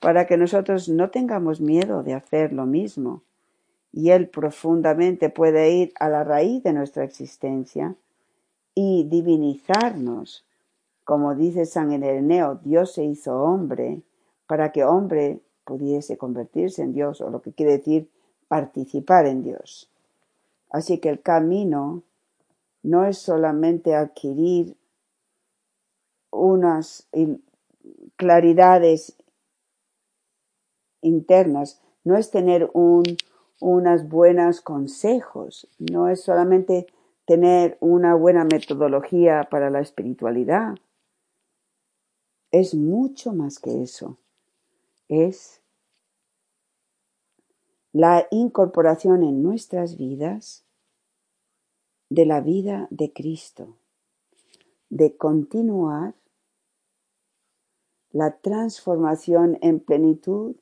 para 0.00 0.26
que 0.26 0.36
nosotros 0.36 0.88
no 0.88 1.10
tengamos 1.10 1.60
miedo 1.60 2.02
de 2.02 2.14
hacer 2.14 2.52
lo 2.52 2.66
mismo. 2.66 3.22
Y 3.92 4.10
Él 4.10 4.28
profundamente 4.28 5.30
puede 5.30 5.70
ir 5.72 5.92
a 5.98 6.08
la 6.08 6.24
raíz 6.24 6.62
de 6.62 6.72
nuestra 6.72 7.04
existencia 7.04 7.96
y 8.74 9.04
divinizarnos. 9.04 10.44
Como 11.04 11.34
dice 11.34 11.64
San 11.64 11.92
Ireneo, 11.92 12.60
Dios 12.62 12.92
se 12.92 13.04
hizo 13.04 13.42
hombre 13.42 14.02
para 14.46 14.72
que 14.72 14.84
hombre 14.84 15.40
pudiese 15.64 16.16
convertirse 16.16 16.82
en 16.82 16.92
Dios, 16.92 17.20
o 17.20 17.30
lo 17.30 17.42
que 17.42 17.52
quiere 17.52 17.72
decir 17.72 18.08
participar 18.48 19.26
en 19.26 19.42
Dios. 19.42 19.90
Así 20.70 20.98
que 20.98 21.10
el 21.10 21.20
camino 21.20 22.02
no 22.82 23.04
es 23.04 23.18
solamente 23.18 23.94
adquirir 23.94 24.76
unas 26.30 27.06
claridades 28.18 29.16
internas, 31.00 31.80
no 32.04 32.18
es 32.18 32.30
tener 32.30 32.70
un, 32.74 33.04
unas 33.60 34.08
buenos 34.08 34.60
consejos, 34.60 35.68
no 35.78 36.08
es 36.08 36.22
solamente 36.22 36.86
tener 37.24 37.78
una 37.80 38.14
buena 38.14 38.44
metodología 38.44 39.48
para 39.50 39.70
la 39.70 39.80
espiritualidad. 39.80 40.74
Es 42.50 42.74
mucho 42.74 43.32
más 43.32 43.58
que 43.58 43.82
eso. 43.82 44.18
Es 45.08 45.62
la 47.92 48.26
incorporación 48.30 49.22
en 49.22 49.42
nuestras 49.42 49.96
vidas 49.96 50.64
de 52.10 52.26
la 52.26 52.40
vida 52.40 52.88
de 52.90 53.12
Cristo, 53.12 53.76
de 54.88 55.16
continuar 55.16 56.14
la 58.10 58.38
transformación 58.38 59.58
en 59.60 59.80
plenitud 59.80 60.56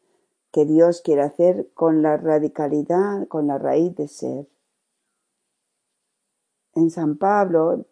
que 0.52 0.64
Dios 0.64 1.02
quiere 1.02 1.22
hacer 1.22 1.70
con 1.74 2.02
la 2.02 2.16
radicalidad, 2.16 3.28
con 3.28 3.46
la 3.46 3.58
raíz 3.58 3.94
de 3.94 4.08
ser. 4.08 4.48
En 6.74 6.90
San 6.90 7.18
Pablo, 7.18 7.86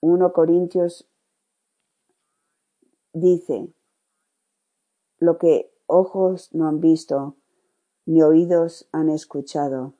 1 0.00 0.32
Corintios 0.32 1.08
dice, 3.12 3.72
lo 5.18 5.38
que 5.38 5.72
ojos 5.86 6.54
no 6.54 6.68
han 6.68 6.80
visto, 6.80 7.36
ni 8.06 8.22
oídos 8.22 8.88
han 8.92 9.08
escuchado, 9.08 9.94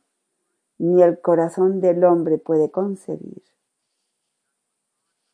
ni 0.79 1.03
el 1.03 1.21
corazón 1.21 1.81
del 1.81 2.05
hombre 2.05 2.39
puede 2.39 2.71
concebir. 2.71 3.43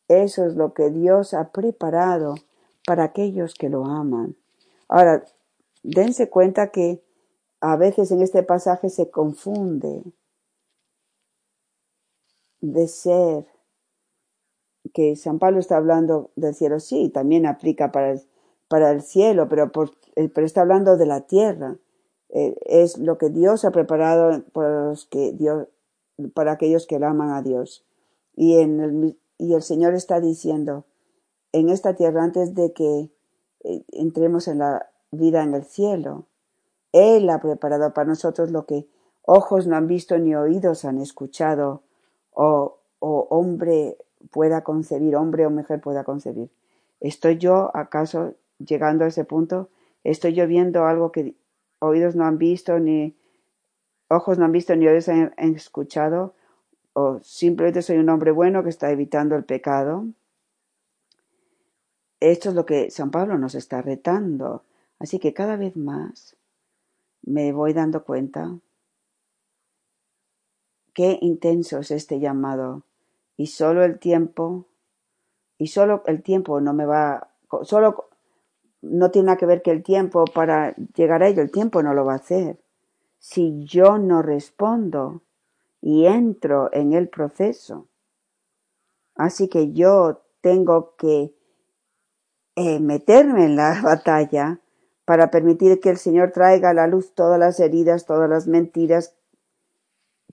Eso 0.09 0.45
es 0.45 0.57
lo 0.57 0.75
que 0.75 0.91
Dios 0.91 1.35
ha 1.35 1.53
preparado 1.53 2.35
para 2.91 3.05
aquellos 3.05 3.55
que 3.55 3.69
lo 3.69 3.87
aman. 3.87 4.35
Ahora, 4.89 5.25
dense 5.85 6.29
cuenta 6.29 6.73
que 6.73 7.05
a 7.61 7.77
veces 7.77 8.11
en 8.11 8.21
este 8.21 8.43
pasaje 8.43 8.89
se 8.89 9.13
confunde 9.13 10.03
de 12.61 12.89
ser 12.89 13.47
que 14.93 15.15
San 15.15 15.39
Pablo 15.39 15.61
está 15.61 15.77
hablando 15.77 16.33
del 16.35 16.53
cielo, 16.53 16.81
sí, 16.81 17.11
también 17.11 17.47
aplica 17.47 17.93
para 17.93 18.11
el, 18.11 18.23
para 18.67 18.91
el 18.91 19.03
cielo, 19.03 19.49
pero, 19.49 19.71
eh, 20.17 20.29
está 20.35 20.63
hablando 20.63 20.97
de 20.97 21.07
la 21.07 21.21
tierra. 21.29 21.77
Eh, 22.31 22.57
es 22.67 22.99
lo 22.99 23.19
que 23.19 23.31
Dios 23.31 23.65
ha 23.65 23.71
preparado 23.71 24.43
para, 24.53 24.87
los 24.87 25.07
que 25.07 25.33
Dios, 25.33 25.69
para 26.35 26.51
aquellos 26.51 26.89
que 26.89 26.97
aman 26.97 27.31
a 27.31 27.43
Dios. 27.43 27.87
Y, 28.35 28.57
en 28.57 28.81
el, 28.81 29.19
y 29.39 29.55
el 29.55 29.63
Señor 29.63 29.95
está 29.95 30.21
diciendo, 30.21 30.87
en 31.53 31.69
esta 31.69 31.95
tierra 31.95 32.23
antes 32.23 32.55
de 32.55 32.73
que 32.73 33.11
eh, 33.65 33.85
entremos 33.93 34.49
en 34.49 34.59
la 34.59 34.91
vida 35.11 35.43
en 35.43 35.55
el 35.55 35.65
cielo. 35.65 36.27
Él 36.93 37.29
ha 37.31 37.41
preparado 37.41 37.93
para 37.93 38.09
nosotros 38.09 38.51
lo 38.51 38.67
que 38.67 38.87
ojos 39.23 39.67
no 39.67 39.77
han 39.77 39.87
visto 39.87 40.19
ni 40.19 40.35
oídos 40.35 40.85
han 40.85 40.99
escuchado 40.99 41.83
o, 42.33 42.79
o 42.99 43.27
hombre 43.31 43.97
pueda 44.31 44.63
concebir, 44.63 45.17
hombre 45.17 45.47
o 45.47 45.51
mujer 45.51 45.81
pueda 45.81 46.05
concebir. 46.05 46.51
¿Estoy 47.01 47.39
yo 47.39 47.71
acaso 47.75 48.35
llegando 48.59 49.05
a 49.05 49.09
ese 49.09 49.25
punto? 49.25 49.69
¿Estoy 50.05 50.35
yo 50.35 50.47
viendo 50.47 50.87
algo 50.87 51.13
que 51.13 51.35
oídos 51.79 52.17
no 52.17 52.25
han 52.25 52.39
visto 52.39 52.79
ni 52.79 53.17
ojos 54.09 54.39
no 54.39 54.45
han 54.45 54.53
visto 54.53 54.75
ni 54.77 54.87
oídos 54.87 55.09
han 55.09 55.33
escuchado? 55.39 56.35
¿O 56.93 57.21
simplemente 57.23 57.83
soy 57.83 57.99
un 57.99 58.09
hombre 58.09 58.33
bueno 58.33 58.63
que 58.63 58.71
está 58.71 58.91
evitando 58.91 59.37
el 59.37 59.45
pecado? 59.45 60.07
Esto 62.21 62.51
es 62.51 62.55
lo 62.55 62.67
que 62.67 62.91
San 62.91 63.11
Pablo 63.11 63.39
nos 63.39 63.55
está 63.55 63.83
retando. 63.83 64.63
Así 64.99 65.19
que 65.19 65.33
cada 65.33 65.57
vez 65.57 65.77
más 65.77 66.37
me 67.23 67.53
voy 67.53 67.73
dando 67.73 68.05
cuenta 68.05 68.59
qué 70.93 71.19
intenso 71.23 71.79
es 71.79 71.91
este 71.91 72.21
llamado. 72.21 72.83
Y 73.37 73.47
solo 73.47 73.85
el 73.85 73.99
tiempo, 73.99 74.67
y 75.57 75.69
solo 75.69 76.03
el 76.07 76.23
tiempo 76.23 76.61
no 76.61 76.75
me 76.75 76.85
va, 76.85 77.31
solo 77.63 78.11
no 78.83 79.11
tiene 79.11 79.27
nada 79.27 79.39
que 79.39 79.47
ver 79.47 79.63
que 79.63 79.71
el 79.71 79.83
tiempo 79.83 80.25
para 80.27 80.75
llegar 80.95 81.23
a 81.23 81.29
ello, 81.29 81.41
el 81.41 81.51
tiempo 81.51 81.83
no 81.83 81.95
lo 81.95 82.05
va 82.05 82.13
a 82.13 82.17
hacer. 82.17 82.61
Si 83.19 83.65
yo 83.65 83.97
no 83.99 84.21
respondo 84.21 85.23
y 85.81 86.07
entro 86.07 86.69
en 86.73 86.93
el 86.93 87.09
proceso. 87.09 87.87
Así 89.15 89.49
que 89.49 89.73
yo 89.73 90.23
tengo 90.41 90.95
que 90.97 91.35
eh, 92.57 92.81
meterme 92.81 93.45
en 93.45 93.57
la 93.57 93.81
batalla 93.83 94.61
para 95.05 95.31
permitir 95.31 95.81
que 95.81 95.91
el 95.91 95.97
Señor 95.97 96.31
traiga 96.33 96.71
a 96.71 96.75
la 96.75 96.87
luz 96.87 97.15
todas 97.15 97.39
las 97.39 97.59
heridas, 97.59 98.07
todas 98.07 98.29
las 98.31 98.47
mentiras 98.47 99.17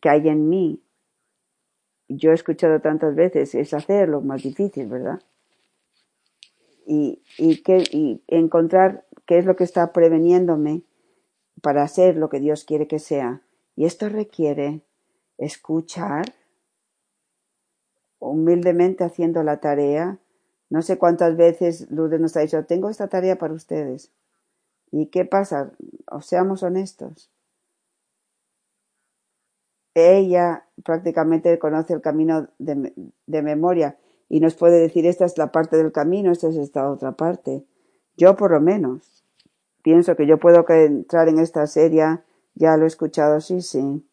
que 0.02 0.10
hay 0.10 0.28
en 0.30 0.50
mí. 0.50 0.84
Yo 2.08 2.32
he 2.32 2.36
escuchado 2.36 2.80
tantas 2.80 3.16
veces, 3.16 3.56
es 3.56 3.74
hacerlo 3.74 4.22
más 4.22 4.44
difícil, 4.44 4.88
¿verdad? 4.88 5.20
Y, 6.86 7.22
y, 7.38 7.64
que, 7.64 7.84
y 7.92 8.24
encontrar 8.28 9.06
qué 9.26 9.40
es 9.40 9.46
lo 9.46 9.56
que 9.56 9.66
está 9.66 9.92
preveniéndome 9.92 10.84
para 11.62 11.84
hacer 11.84 12.16
lo 12.16 12.30
que 12.30 12.40
Dios 12.40 12.64
quiere 12.64 12.88
que 12.88 13.00
sea. 13.00 13.42
Y 13.76 13.86
esto 13.86 14.10
requiere 14.10 14.82
escuchar 15.38 16.26
humildemente 18.20 19.04
haciendo 19.04 19.44
la 19.44 19.60
tarea. 19.60 20.20
No 20.70 20.82
sé 20.82 20.98
cuántas 20.98 21.38
veces 21.38 21.90
Lourdes 21.92 22.20
nos 22.20 22.36
ha 22.36 22.42
dicho, 22.42 22.66
tengo 22.66 22.90
esta 22.90 23.08
tarea 23.08 23.38
para 23.38 23.54
ustedes. 23.54 24.12
¿Y 24.92 25.08
qué 25.08 25.26
pasa? 25.26 25.72
O 26.12 26.22
seamos 26.22 26.64
honestos. 26.64 27.30
Ella 29.94 30.66
prácticamente 30.84 31.58
conoce 31.58 31.94
el 31.94 32.02
camino 32.02 32.50
de, 32.60 32.94
de 33.26 33.42
memoria 33.42 33.98
y 34.30 34.40
nos 34.40 34.56
puede 34.56 34.80
decir 34.80 35.06
esta 35.06 35.26
es 35.26 35.38
la 35.38 35.52
parte 35.52 35.78
del 35.78 35.92
camino, 35.92 36.32
esta 36.32 36.50
es 36.50 36.56
esta 36.56 36.90
otra 36.90 37.14
parte. 37.14 37.66
Yo 38.16 38.36
por 38.36 38.52
lo 38.52 38.60
menos 38.60 39.24
pienso 39.82 40.16
que 40.16 40.28
yo 40.28 40.38
puedo 40.38 40.66
entrar 40.70 41.30
en 41.30 41.40
esta 41.40 41.66
serie, 41.66 42.20
ya 42.56 42.76
lo 42.78 42.84
he 42.84 42.88
escuchado, 42.88 43.40
sí, 43.40 43.62
sí. 43.62 44.04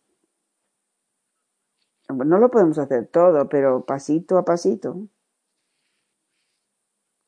No 2.08 2.38
lo 2.38 2.50
podemos 2.50 2.78
hacer 2.78 3.06
todo, 3.06 3.48
pero 3.48 3.84
pasito 3.84 4.38
a 4.38 4.44
pasito. 4.44 5.08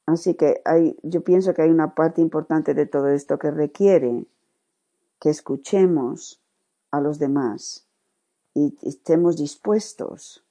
Así 0.07 0.35
que 0.35 0.63
hay, 0.65 0.97
yo 1.03 1.23
pienso 1.23 1.53
que 1.53 1.63
hay 1.63 1.71
una 1.71 1.95
parte 1.95 2.21
importante 2.21 2.75
de 2.75 2.87
todo 2.87 3.09
esto 3.09 3.39
que 3.39 3.51
requiere 3.51 4.25
que 5.21 5.31
escuchemos 5.31 6.41
a 6.93 7.01
los 7.01 7.19
demás 7.19 7.87
y 8.55 8.77
estemos 8.83 9.37
dispuestos 9.37 10.45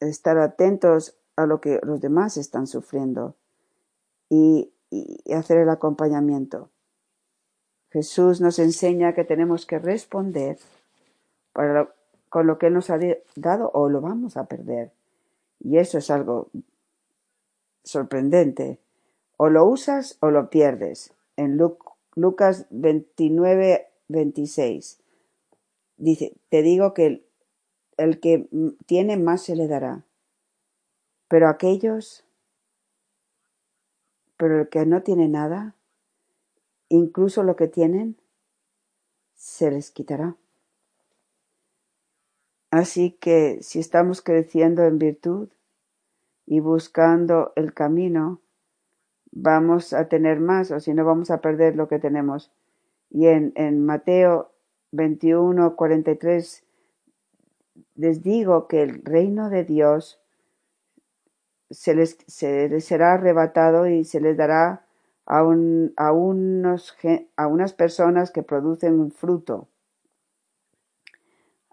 a 0.00 0.06
estar 0.06 0.38
atentos 0.38 1.16
a 1.36 1.46
lo 1.46 1.60
que 1.60 1.80
los 1.82 2.00
demás 2.00 2.36
están 2.36 2.66
sufriendo 2.66 3.34
y, 4.28 4.72
hacer 5.34 5.58
el 5.58 5.68
acompañamiento. 5.68 6.70
Jesús 7.90 8.40
nos 8.40 8.58
enseña 8.58 9.12
que 9.12 9.24
tenemos 9.24 9.66
que 9.66 9.78
responder 9.78 10.58
con 12.30 12.46
lo 12.46 12.58
que 12.58 12.68
Él 12.68 12.74
nos 12.74 12.88
ha 12.88 12.98
dado 13.36 13.70
o 13.74 13.90
lo 13.90 14.00
vamos 14.00 14.38
a 14.38 14.44
perder. 14.46 14.92
Y 15.60 15.76
eso 15.76 15.98
es 15.98 16.10
algo 16.10 16.48
sorprendente. 17.88 18.78
O 19.36 19.48
lo 19.48 19.64
usas 19.64 20.18
o 20.20 20.30
lo 20.30 20.50
pierdes. 20.50 21.12
En 21.36 21.58
Lucas 22.14 22.66
29, 22.70 23.88
26 24.08 25.00
dice, 25.98 26.32
te 26.48 26.62
digo 26.62 26.94
que 26.94 27.06
el, 27.06 27.26
el 27.96 28.20
que 28.20 28.48
tiene 28.86 29.16
más 29.16 29.42
se 29.42 29.56
le 29.56 29.68
dará. 29.68 30.04
Pero 31.28 31.48
aquellos, 31.48 32.24
pero 34.38 34.60
el 34.62 34.68
que 34.68 34.86
no 34.86 35.02
tiene 35.02 35.28
nada, 35.28 35.74
incluso 36.88 37.42
lo 37.42 37.56
que 37.56 37.68
tienen, 37.68 38.16
se 39.34 39.70
les 39.70 39.90
quitará. 39.90 40.36
Así 42.70 43.12
que 43.12 43.58
si 43.62 43.80
estamos 43.80 44.22
creciendo 44.22 44.84
en 44.84 44.98
virtud 44.98 45.48
y 46.48 46.60
buscando 46.60 47.52
el 47.56 47.74
camino, 47.74 48.40
vamos 49.30 49.92
a 49.92 50.08
tener 50.08 50.40
más 50.40 50.70
o 50.70 50.80
si 50.80 50.94
no 50.94 51.04
vamos 51.04 51.30
a 51.30 51.40
perder 51.40 51.76
lo 51.76 51.88
que 51.88 51.98
tenemos. 51.98 52.50
Y 53.10 53.26
en, 53.26 53.52
en 53.54 53.84
Mateo 53.84 54.52
21, 54.92 55.76
43 55.76 56.64
les 57.96 58.22
digo 58.22 58.66
que 58.66 58.82
el 58.82 59.04
reino 59.04 59.50
de 59.50 59.64
Dios 59.64 60.20
se 61.70 61.94
les, 61.94 62.16
se 62.26 62.68
les 62.68 62.84
será 62.84 63.12
arrebatado 63.12 63.86
y 63.86 64.04
se 64.04 64.20
les 64.20 64.36
dará 64.36 64.86
a, 65.26 65.44
un, 65.44 65.92
a, 65.96 66.12
unos, 66.12 66.96
a 67.36 67.46
unas 67.46 67.74
personas 67.74 68.30
que 68.30 68.42
producen 68.42 68.98
un 68.98 69.10
fruto 69.10 69.68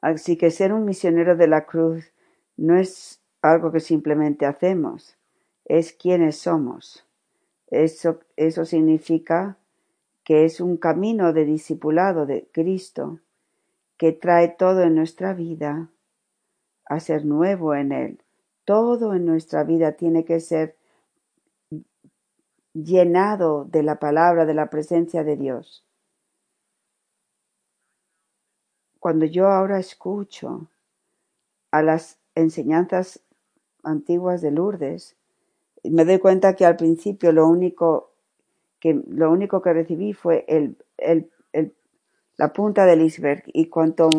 Así 0.06 0.38
que 0.38 0.52
ser 0.52 0.72
un 0.72 0.86
misionero 0.86 1.36
de 1.36 1.48
la 1.48 1.66
cruz 1.66 2.14
no 2.58 2.78
es 2.78 3.24
algo 3.52 3.72
que 3.72 3.80
simplemente 3.80 4.46
hacemos, 4.46 5.18
es 5.66 5.94
quienes 5.94 6.38
somos. 6.38 7.06
Eso, 7.68 8.20
eso 8.36 8.66
significa 8.66 9.58
que 10.24 10.46
es 10.46 10.60
un 10.60 10.78
camino 10.78 11.34
de 11.34 11.46
discipulado 11.46 12.26
de 12.26 12.48
Cristo 12.52 13.20
que 13.98 14.12
trae 14.12 14.50
todo 14.50 14.82
en 14.82 14.96
nuestra 14.96 15.34
vida 15.34 15.90
a 16.86 17.00
ser 17.00 17.26
nuevo 17.26 17.76
en 17.76 17.92
Él. 17.92 18.24
Todo 18.66 19.14
en 19.14 19.26
nuestra 19.26 19.64
vida 19.64 19.94
tiene 19.94 20.26
que 20.26 20.40
ser 20.40 20.76
llenado 22.74 23.66
de 23.66 23.84
la 23.84 24.00
palabra, 24.00 24.46
de 24.46 24.54
la 24.54 24.70
presencia 24.70 25.24
de 25.24 25.38
Dios. 25.38 25.86
Cuando 29.00 29.26
yo 29.26 29.48
ahora 29.48 29.80
escucho 29.80 30.68
a 31.72 31.84
las 31.84 32.20
enseñanzas 32.34 33.25
antiguas 33.86 34.42
de 34.42 34.52
Lourdes, 34.52 35.16
me 35.84 36.06
doy 36.06 36.20
cuenta 36.20 36.56
que 36.56 36.66
al 36.66 36.76
principio 36.76 37.32
lo 37.32 37.48
único 37.48 38.12
que, 38.80 39.02
lo 39.08 39.32
único 39.32 39.62
que 39.62 39.74
recibí 39.74 40.14
fue 40.14 40.46
el, 40.48 40.78
el, 40.98 41.30
la 42.38 42.54
punta 42.54 42.86
del 42.86 43.02
iceberg 43.02 43.44
y 43.48 43.68
cuanto 43.68 44.10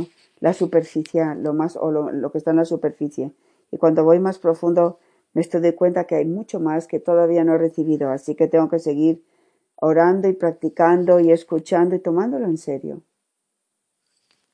la 0.40 0.52
superficie, 0.52 1.22
lo 1.36 1.52
más, 1.52 1.76
o 1.76 1.90
lo, 1.90 2.10
lo, 2.10 2.30
que 2.30 2.38
está 2.38 2.50
en 2.50 2.58
la 2.58 2.64
superficie. 2.64 3.32
Y 3.70 3.78
cuando 3.78 4.04
voy 4.04 4.18
más 4.18 4.38
profundo, 4.38 4.98
me 5.34 5.40
estoy 5.40 5.60
de 5.60 5.74
cuenta 5.74 6.04
que 6.04 6.14
hay 6.14 6.24
mucho 6.24 6.60
más 6.60 6.86
que 6.86 7.00
todavía 7.00 7.44
no 7.44 7.54
he 7.54 7.58
recibido, 7.58 8.10
así 8.10 8.34
que 8.34 8.48
tengo 8.48 8.68
que 8.68 8.78
seguir 8.78 9.22
orando 9.76 10.28
y 10.28 10.32
practicando 10.32 11.20
y 11.20 11.30
escuchando 11.30 11.94
y 11.94 11.98
tomándolo 11.98 12.46
en 12.46 12.58
serio 12.58 13.02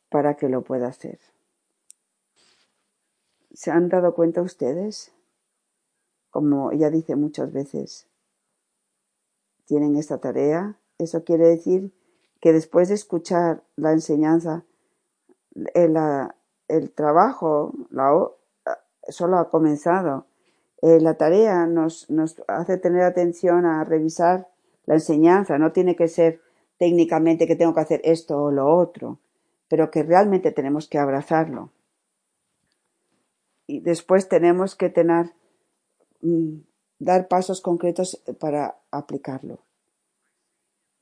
para 0.08 0.34
que 0.34 0.48
lo 0.48 0.62
pueda 0.62 0.88
hacer. 0.88 1.18
¿Se 3.54 3.70
han 3.70 3.88
dado 3.88 4.14
cuenta 4.14 4.42
ustedes? 4.42 5.12
Como 6.30 6.72
ella 6.72 6.90
dice 6.90 7.16
muchas 7.16 7.52
veces, 7.52 8.08
tienen 9.66 9.96
esta 9.96 10.18
tarea. 10.18 10.78
Eso 10.98 11.24
quiere 11.24 11.46
decir 11.46 11.92
que 12.40 12.52
después 12.52 12.88
de 12.88 12.94
escuchar 12.94 13.62
la 13.76 13.92
enseñanza, 13.92 14.64
el, 15.74 15.96
el 16.68 16.90
trabajo 16.92 17.72
la, 17.90 18.28
solo 19.08 19.38
ha 19.38 19.50
comenzado. 19.50 20.26
Eh, 20.80 21.00
la 21.00 21.14
tarea 21.14 21.66
nos, 21.66 22.10
nos 22.10 22.42
hace 22.48 22.78
tener 22.78 23.02
atención 23.02 23.66
a 23.66 23.84
revisar 23.84 24.48
la 24.86 24.94
enseñanza. 24.94 25.58
No 25.58 25.72
tiene 25.72 25.94
que 25.94 26.08
ser 26.08 26.40
técnicamente 26.78 27.46
que 27.46 27.56
tengo 27.56 27.74
que 27.74 27.80
hacer 27.80 28.00
esto 28.04 28.42
o 28.42 28.50
lo 28.50 28.74
otro 28.74 29.18
pero 29.72 29.90
que 29.90 30.02
realmente 30.02 30.52
tenemos 30.52 30.86
que 30.86 30.98
abrazarlo. 30.98 31.70
Y 33.72 33.80
después 33.80 34.28
tenemos 34.28 34.76
que 34.76 34.90
tener, 34.90 35.32
mm, 36.20 36.56
dar 36.98 37.26
pasos 37.26 37.62
concretos 37.62 38.22
para 38.38 38.76
aplicarlo. 38.90 39.60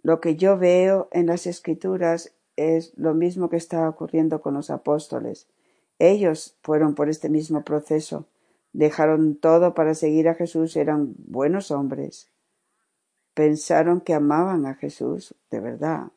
Lo 0.02 0.20
que 0.20 0.36
yo 0.36 0.56
veo 0.56 1.08
en 1.10 1.26
las 1.26 1.48
escrituras 1.48 2.32
es 2.54 2.96
lo 2.96 3.12
mismo 3.12 3.50
que 3.50 3.56
está 3.56 3.88
ocurriendo 3.88 4.40
con 4.40 4.54
los 4.54 4.70
apóstoles. 4.70 5.48
Ellos 5.98 6.56
fueron 6.62 6.94
por 6.94 7.08
este 7.08 7.28
mismo 7.28 7.64
proceso, 7.64 8.28
dejaron 8.72 9.34
todo 9.34 9.74
para 9.74 9.96
seguir 9.96 10.28
a 10.28 10.36
Jesús, 10.36 10.76
eran 10.76 11.16
buenos 11.26 11.72
hombres. 11.72 12.30
Pensaron 13.34 14.00
que 14.00 14.14
amaban 14.14 14.64
a 14.64 14.76
Jesús 14.76 15.34
de 15.50 15.58
verdad, 15.58 16.12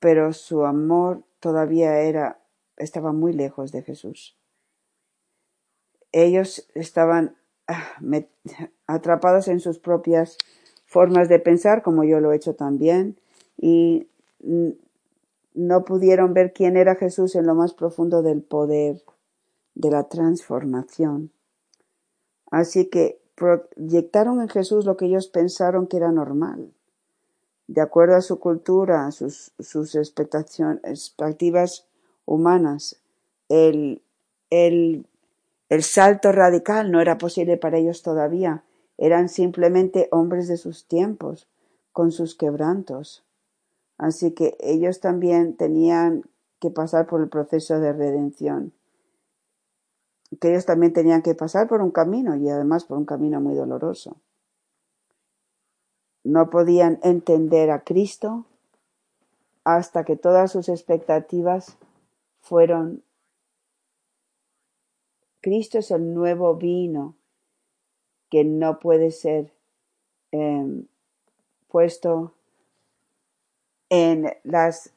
pero 0.00 0.32
su 0.32 0.64
amor 0.64 1.22
todavía 1.38 2.00
era, 2.00 2.40
estaba 2.76 3.12
muy 3.12 3.32
lejos 3.32 3.70
de 3.70 3.82
Jesús. 3.82 4.36
Ellos 6.18 6.66
estaban 6.74 7.36
ah, 7.68 7.92
atrapados 8.86 9.48
en 9.48 9.60
sus 9.60 9.78
propias 9.78 10.38
formas 10.86 11.28
de 11.28 11.38
pensar, 11.38 11.82
como 11.82 12.04
yo 12.04 12.20
lo 12.20 12.32
he 12.32 12.36
hecho 12.36 12.54
también, 12.54 13.20
y 13.58 14.08
no 15.52 15.84
pudieron 15.84 16.32
ver 16.32 16.54
quién 16.54 16.78
era 16.78 16.94
Jesús 16.94 17.34
en 17.34 17.44
lo 17.46 17.54
más 17.54 17.74
profundo 17.74 18.22
del 18.22 18.40
poder 18.40 19.02
de 19.74 19.90
la 19.90 20.04
transformación. 20.04 21.32
Así 22.50 22.86
que 22.86 23.20
proyectaron 23.34 24.40
en 24.40 24.48
Jesús 24.48 24.86
lo 24.86 24.96
que 24.96 25.04
ellos 25.04 25.28
pensaron 25.28 25.86
que 25.86 25.98
era 25.98 26.12
normal, 26.12 26.72
de 27.66 27.82
acuerdo 27.82 28.16
a 28.16 28.22
su 28.22 28.40
cultura, 28.40 29.10
sus, 29.10 29.52
sus 29.58 29.94
expectativas 29.96 31.86
humanas. 32.24 33.02
El, 33.50 34.00
el, 34.48 35.04
el 35.68 35.82
salto 35.82 36.32
radical 36.32 36.90
no 36.90 37.00
era 37.00 37.18
posible 37.18 37.56
para 37.56 37.78
ellos 37.78 38.02
todavía, 38.02 38.64
eran 38.98 39.28
simplemente 39.28 40.08
hombres 40.10 40.48
de 40.48 40.56
sus 40.56 40.86
tiempos, 40.86 41.48
con 41.92 42.12
sus 42.12 42.34
quebrantos. 42.34 43.24
Así 43.98 44.32
que 44.32 44.56
ellos 44.60 45.00
también 45.00 45.56
tenían 45.56 46.24
que 46.60 46.70
pasar 46.70 47.06
por 47.06 47.20
el 47.20 47.28
proceso 47.28 47.80
de 47.80 47.92
redención, 47.92 48.72
que 50.40 50.50
ellos 50.50 50.66
también 50.66 50.92
tenían 50.92 51.22
que 51.22 51.34
pasar 51.34 51.68
por 51.68 51.82
un 51.82 51.90
camino 51.90 52.36
y 52.36 52.48
además 52.48 52.84
por 52.84 52.98
un 52.98 53.06
camino 53.06 53.40
muy 53.40 53.54
doloroso. 53.54 54.16
No 56.24 56.50
podían 56.50 56.98
entender 57.02 57.70
a 57.70 57.82
Cristo 57.82 58.46
hasta 59.64 60.04
que 60.04 60.16
todas 60.16 60.52
sus 60.52 60.68
expectativas 60.68 61.76
fueron 62.40 63.02
Cristo 65.46 65.78
es 65.78 65.92
el 65.92 66.12
nuevo 66.12 66.56
vino 66.56 67.14
que 68.28 68.42
no 68.42 68.80
puede 68.80 69.12
ser 69.12 69.52
em, 70.32 70.88
puesto 71.68 72.34
en 73.88 74.26
las 74.42 74.92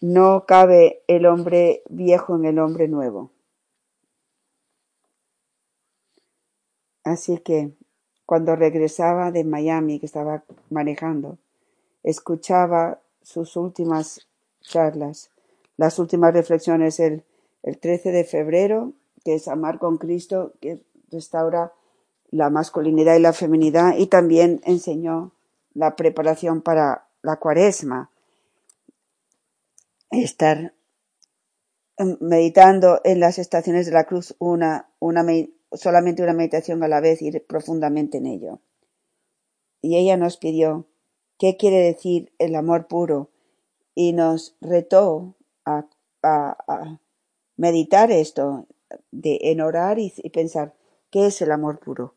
no 0.00 0.46
cabe 0.46 1.02
el 1.08 1.26
hombre 1.26 1.82
viejo 1.88 2.36
en 2.36 2.44
el 2.44 2.60
hombre 2.60 2.86
nuevo. 2.86 3.32
Así 7.02 7.38
que 7.38 7.72
cuando 8.24 8.54
regresaba 8.54 9.32
de 9.32 9.42
Miami, 9.42 9.98
que 9.98 10.06
estaba 10.06 10.44
manejando, 10.70 11.38
escuchaba 12.04 13.00
sus 13.20 13.56
últimas 13.56 14.28
charlas, 14.60 15.32
las 15.78 15.98
últimas 15.98 16.34
reflexiones 16.34 17.00
el, 17.00 17.24
el 17.62 17.78
13 17.78 18.12
de 18.12 18.24
febrero, 18.24 18.92
que 19.24 19.34
es 19.36 19.48
Amar 19.48 19.78
con 19.78 19.96
Cristo, 19.96 20.52
que 20.60 20.82
restaura 21.10 21.72
la 22.30 22.50
masculinidad 22.50 23.16
y 23.16 23.20
la 23.20 23.32
feminidad 23.32 23.96
y 23.96 24.08
también 24.08 24.60
enseñó 24.64 25.32
la 25.72 25.96
preparación 25.96 26.60
para 26.60 27.08
la 27.22 27.36
cuaresma. 27.36 28.10
Estar 30.10 30.74
em, 31.96 32.16
meditando 32.20 33.00
en 33.04 33.20
las 33.20 33.38
estaciones 33.38 33.86
de 33.86 33.92
la 33.92 34.04
cruz 34.04 34.34
una, 34.38 34.90
una, 34.98 35.24
solamente 35.72 36.22
una 36.22 36.32
meditación 36.32 36.82
a 36.82 36.88
la 36.88 37.00
vez, 37.00 37.22
ir 37.22 37.44
profundamente 37.46 38.18
en 38.18 38.26
ello. 38.26 38.60
Y 39.80 39.96
ella 39.96 40.16
nos 40.16 40.36
pidió 40.38 40.86
qué 41.38 41.56
quiere 41.56 41.78
decir 41.78 42.32
el 42.38 42.56
amor 42.56 42.88
puro 42.88 43.30
y 43.94 44.12
nos 44.12 44.56
retó 44.60 45.36
a, 46.22 47.00
meditar 47.56 48.10
esto, 48.10 48.66
de 49.10 49.38
en 49.42 49.60
orar 49.60 49.98
y 49.98 50.10
pensar 50.30 50.74
qué 51.10 51.26
es 51.26 51.42
el 51.42 51.52
amor 51.52 51.78
puro. 51.78 52.14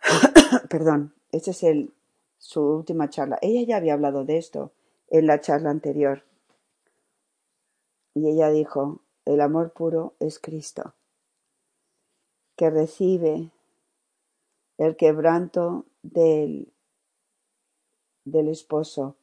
Perdón, 0.70 1.14
esta 1.32 1.50
es 1.50 1.62
el, 1.62 1.92
su 2.38 2.62
última 2.62 3.10
charla. 3.10 3.38
Ella 3.42 3.62
ya 3.62 3.76
había 3.76 3.94
hablado 3.94 4.24
de 4.24 4.38
esto 4.38 4.72
en 5.08 5.26
la 5.26 5.40
charla 5.40 5.70
anterior. 5.70 6.24
Y 8.14 8.28
ella 8.28 8.50
dijo, 8.50 9.00
el 9.24 9.40
amor 9.40 9.72
puro 9.72 10.14
es 10.20 10.38
Cristo, 10.38 10.94
que 12.56 12.70
recibe 12.70 13.50
el 14.78 14.96
quebranto 14.96 15.84
del, 16.02 16.72
del 18.24 18.48
esposo 18.48 19.16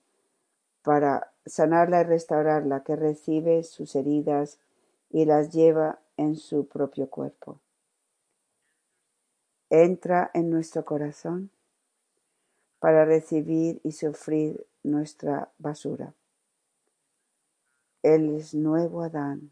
para 0.83 1.32
sanarla 1.45 2.01
y 2.01 2.03
restaurarla, 2.03 2.83
que 2.83 2.95
recibe 2.95 3.63
sus 3.63 3.95
heridas 3.95 4.59
y 5.09 5.25
las 5.25 5.51
lleva 5.51 5.99
en 6.17 6.35
su 6.35 6.67
propio 6.67 7.09
cuerpo 7.09 7.59
entra 9.73 10.29
en 10.35 10.51
nuestro 10.51 10.85
corazón 10.85 11.49
para 12.77 13.05
recibir 13.05 13.81
y 13.83 13.93
sufrir 13.93 14.67
nuestra 14.83 15.51
basura. 15.57 16.13
Él 18.03 18.35
es 18.35 18.53
nuevo 18.53 19.01
Adán 19.01 19.51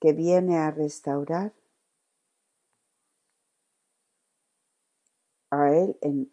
que 0.00 0.12
viene 0.12 0.58
a 0.58 0.70
restaurar 0.70 1.54
a 5.50 5.72
Él 5.72 5.96
en, 6.02 6.30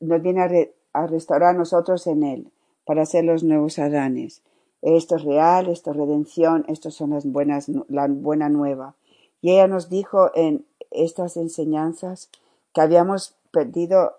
nos 0.00 0.20
viene 0.22 0.42
a, 0.42 0.48
a 0.92 1.52
nosotros 1.52 2.06
en 2.06 2.22
Él 2.22 2.52
para 2.84 3.06
ser 3.06 3.24
los 3.24 3.44
nuevos 3.44 3.78
Adanes. 3.78 4.42
Esto 4.82 5.16
es 5.16 5.24
real, 5.24 5.68
esto 5.68 5.90
es 5.90 5.96
redención, 5.96 6.64
esto 6.68 6.90
son 6.90 7.10
las 7.10 7.26
buenas, 7.26 7.68
la 7.88 8.08
buena 8.08 8.48
nueva. 8.48 8.94
Y 9.42 9.52
ella 9.52 9.66
nos 9.66 9.88
dijo 9.90 10.30
en 10.34 10.66
estas 10.90 11.36
enseñanzas 11.36 12.30
que 12.72 12.80
habíamos 12.80 13.36
perdido 13.52 14.16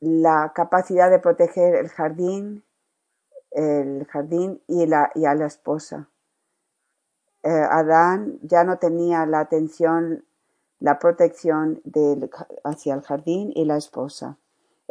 la 0.00 0.52
capacidad 0.54 1.10
de 1.10 1.18
proteger 1.18 1.74
el 1.74 1.88
jardín, 1.88 2.64
el 3.50 4.04
jardín 4.06 4.60
y, 4.66 4.86
la, 4.86 5.10
y 5.14 5.26
a 5.26 5.34
la 5.34 5.46
esposa. 5.46 6.08
Eh, 7.42 7.48
Adán 7.50 8.38
ya 8.42 8.64
no 8.64 8.78
tenía 8.78 9.26
la 9.26 9.40
atención, 9.40 10.24
la 10.80 10.98
protección 10.98 11.80
del, 11.84 12.30
hacia 12.64 12.94
el 12.94 13.02
jardín 13.02 13.52
y 13.54 13.64
la 13.64 13.76
esposa. 13.76 14.38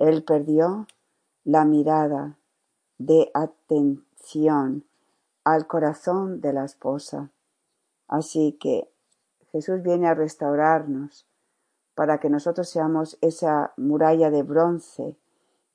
Él 0.02 0.24
perdió 0.24 0.88
la 1.44 1.64
mirada 1.64 2.40
de 2.98 3.30
atención 3.36 4.84
al 5.44 5.68
corazón 5.68 6.42
de 6.42 6.54
la 6.54 6.66
esposa. 6.66 7.30
Así 8.08 8.58
que 8.60 8.90
Jesús 9.52 9.84
viene 9.84 10.08
a 10.08 10.16
restaurarnos 10.16 11.28
para 11.94 12.20
que 12.20 12.32
nosotros 12.32 12.68
seamos 12.68 13.20
esa 13.22 13.74
muralla 13.78 14.32
de 14.32 14.42
bronce 14.42 15.16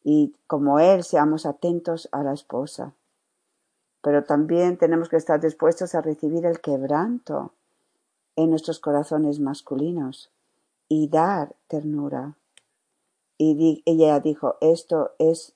y 0.03 0.35
como 0.49 0.81
Él 0.81 1.05
seamos 1.05 1.47
atentos 1.47 2.09
a 2.11 2.24
la 2.24 2.33
esposa. 2.33 2.95
Pero 4.03 4.24
también 4.24 4.77
tenemos 4.77 5.09
que 5.09 5.18
estar 5.18 5.41
dispuestos 5.41 5.95
a 5.95 6.01
recibir 6.01 6.47
el 6.47 6.61
quebranto 6.61 7.53
en 8.35 8.51
nuestros 8.51 8.81
corazones 8.81 9.39
masculinos 9.39 10.33
y 10.89 11.07
dar 11.07 11.55
ternura. 11.68 12.35
Y 13.39 13.82
ella 13.87 14.20
dijo, 14.20 14.57
esto 14.61 15.12
es 15.18 15.55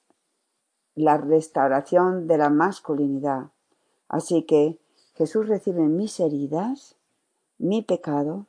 la 0.94 1.16
restauración 1.16 2.26
de 2.26 2.38
la 2.38 2.50
masculinidad. 2.50 3.50
Así 4.08 4.42
que 4.42 4.78
Jesús 5.14 5.48
recibe 5.48 5.82
mis 5.82 6.20
heridas 6.20 6.96
mi 7.60 7.82
pecado, 7.82 8.46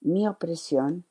mi 0.00 0.26
opresión, 0.26 1.04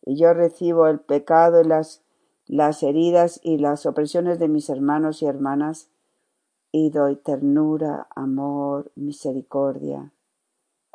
y 0.00 0.16
yo 0.16 0.32
recibo 0.32 0.86
el 0.86 1.00
pecado 1.00 1.60
y 1.60 1.64
las, 1.64 2.02
las 2.46 2.82
heridas 2.82 3.38
y 3.42 3.58
las 3.58 3.84
opresiones 3.84 4.38
de 4.38 4.48
mis 4.48 4.70
hermanos 4.70 5.20
y 5.20 5.26
hermanas, 5.26 5.90
y 6.72 6.88
doy 6.88 7.16
ternura, 7.16 8.08
amor, 8.16 8.90
misericordia, 8.94 10.14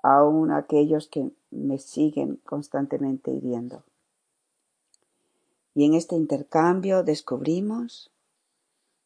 aun 0.01 0.49
a 0.49 0.58
aquellos 0.58 1.08
que 1.08 1.32
me 1.51 1.78
siguen 1.78 2.38
constantemente 2.43 3.30
hiriendo. 3.30 3.84
Y 5.74 5.86
en 5.86 5.94
este 5.94 6.16
intercambio 6.16 7.04
descubrimos 7.04 8.12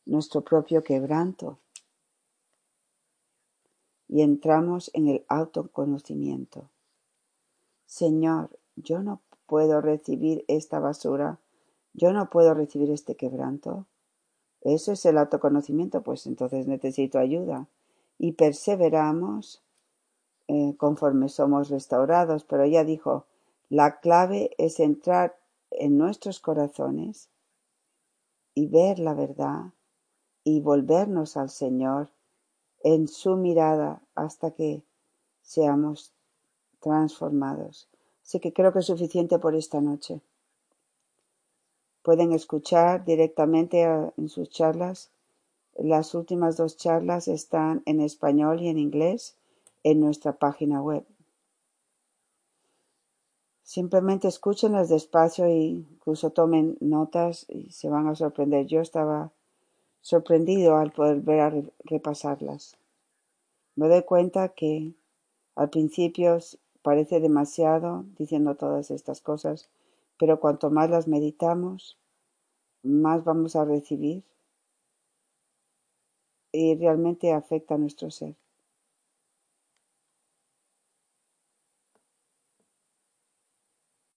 nuestro 0.05 0.41
propio 0.41 0.83
quebranto, 0.83 1.59
y 4.07 4.21
entramos 4.21 4.89
en 4.93 5.07
el 5.07 5.25
autoconocimiento. 5.27 6.69
Señor, 7.85 8.57
yo 8.75 9.01
no 9.01 9.21
puedo 9.45 9.81
recibir 9.81 10.45
esta 10.47 10.79
basura, 10.79 11.39
yo 11.93 12.13
no 12.13 12.29
puedo 12.29 12.53
recibir 12.53 12.91
este 12.91 13.15
quebranto. 13.15 13.85
Eso 14.61 14.91
es 14.91 15.05
el 15.05 15.17
autoconocimiento, 15.17 16.03
pues 16.03 16.25
entonces 16.25 16.67
necesito 16.67 17.19
ayuda. 17.19 17.67
Y 18.17 18.33
perseveramos 18.33 19.63
eh, 20.47 20.75
conforme 20.77 21.29
somos 21.29 21.69
restaurados. 21.69 22.43
Pero 22.43 22.63
ella 22.63 22.83
dijo, 22.83 23.25
la 23.69 23.99
clave 23.99 24.51
es 24.57 24.79
entrar 24.79 25.37
en 25.71 25.97
nuestros 25.97 26.39
corazones 26.39 27.29
y 28.53 28.67
ver 28.67 28.99
la 28.99 29.13
verdad 29.13 29.73
y 30.43 30.61
volvernos 30.61 31.37
al 31.37 31.49
Señor 31.49 32.09
en 32.83 33.07
su 33.07 33.35
mirada 33.35 34.01
hasta 34.15 34.51
que 34.51 34.83
seamos 35.41 36.13
transformados. 36.79 37.89
Así 38.23 38.39
que 38.39 38.53
creo 38.53 38.73
que 38.73 38.79
es 38.79 38.85
suficiente 38.85 39.39
por 39.39 39.55
esta 39.55 39.81
noche. 39.81 40.21
Pueden 42.01 42.31
escuchar 42.31 43.03
directamente 43.05 43.81
en 43.81 44.29
sus 44.29 44.49
charlas. 44.49 45.11
Las 45.75 46.15
últimas 46.15 46.57
dos 46.57 46.77
charlas 46.77 47.27
están 47.27 47.83
en 47.85 48.01
español 48.01 48.61
y 48.61 48.69
en 48.69 48.77
inglés 48.77 49.35
en 49.83 49.99
nuestra 49.99 50.33
página 50.33 50.81
web. 50.81 51.05
Simplemente 53.67 54.29
escúchenlas 54.29 54.87
despacio 54.87 55.49
y 55.49 55.85
incluso 55.91 56.29
tomen 56.29 56.77
notas 56.79 57.45
y 57.49 57.69
se 57.71 57.89
van 57.89 58.07
a 58.07 58.15
sorprender. 58.15 58.65
Yo 58.65 58.79
estaba 58.79 59.33
sorprendido 59.99 60.77
al 60.77 60.93
poder 60.93 61.19
ver 61.19 61.39
a 61.41 61.53
repasarlas. 61.83 62.77
Me 63.75 63.89
doy 63.89 64.03
cuenta 64.03 64.47
que 64.47 64.93
al 65.55 65.69
principio 65.69 66.37
parece 66.81 67.19
demasiado 67.19 68.05
diciendo 68.17 68.55
todas 68.55 68.89
estas 68.89 69.19
cosas, 69.19 69.69
pero 70.17 70.39
cuanto 70.39 70.69
más 70.69 70.89
las 70.89 71.09
meditamos, 71.09 71.97
más 72.83 73.25
vamos 73.25 73.57
a 73.57 73.65
recibir 73.65 74.23
y 76.53 76.73
realmente 76.77 77.33
afecta 77.33 77.75
a 77.75 77.79
nuestro 77.79 78.11
ser. 78.11 78.33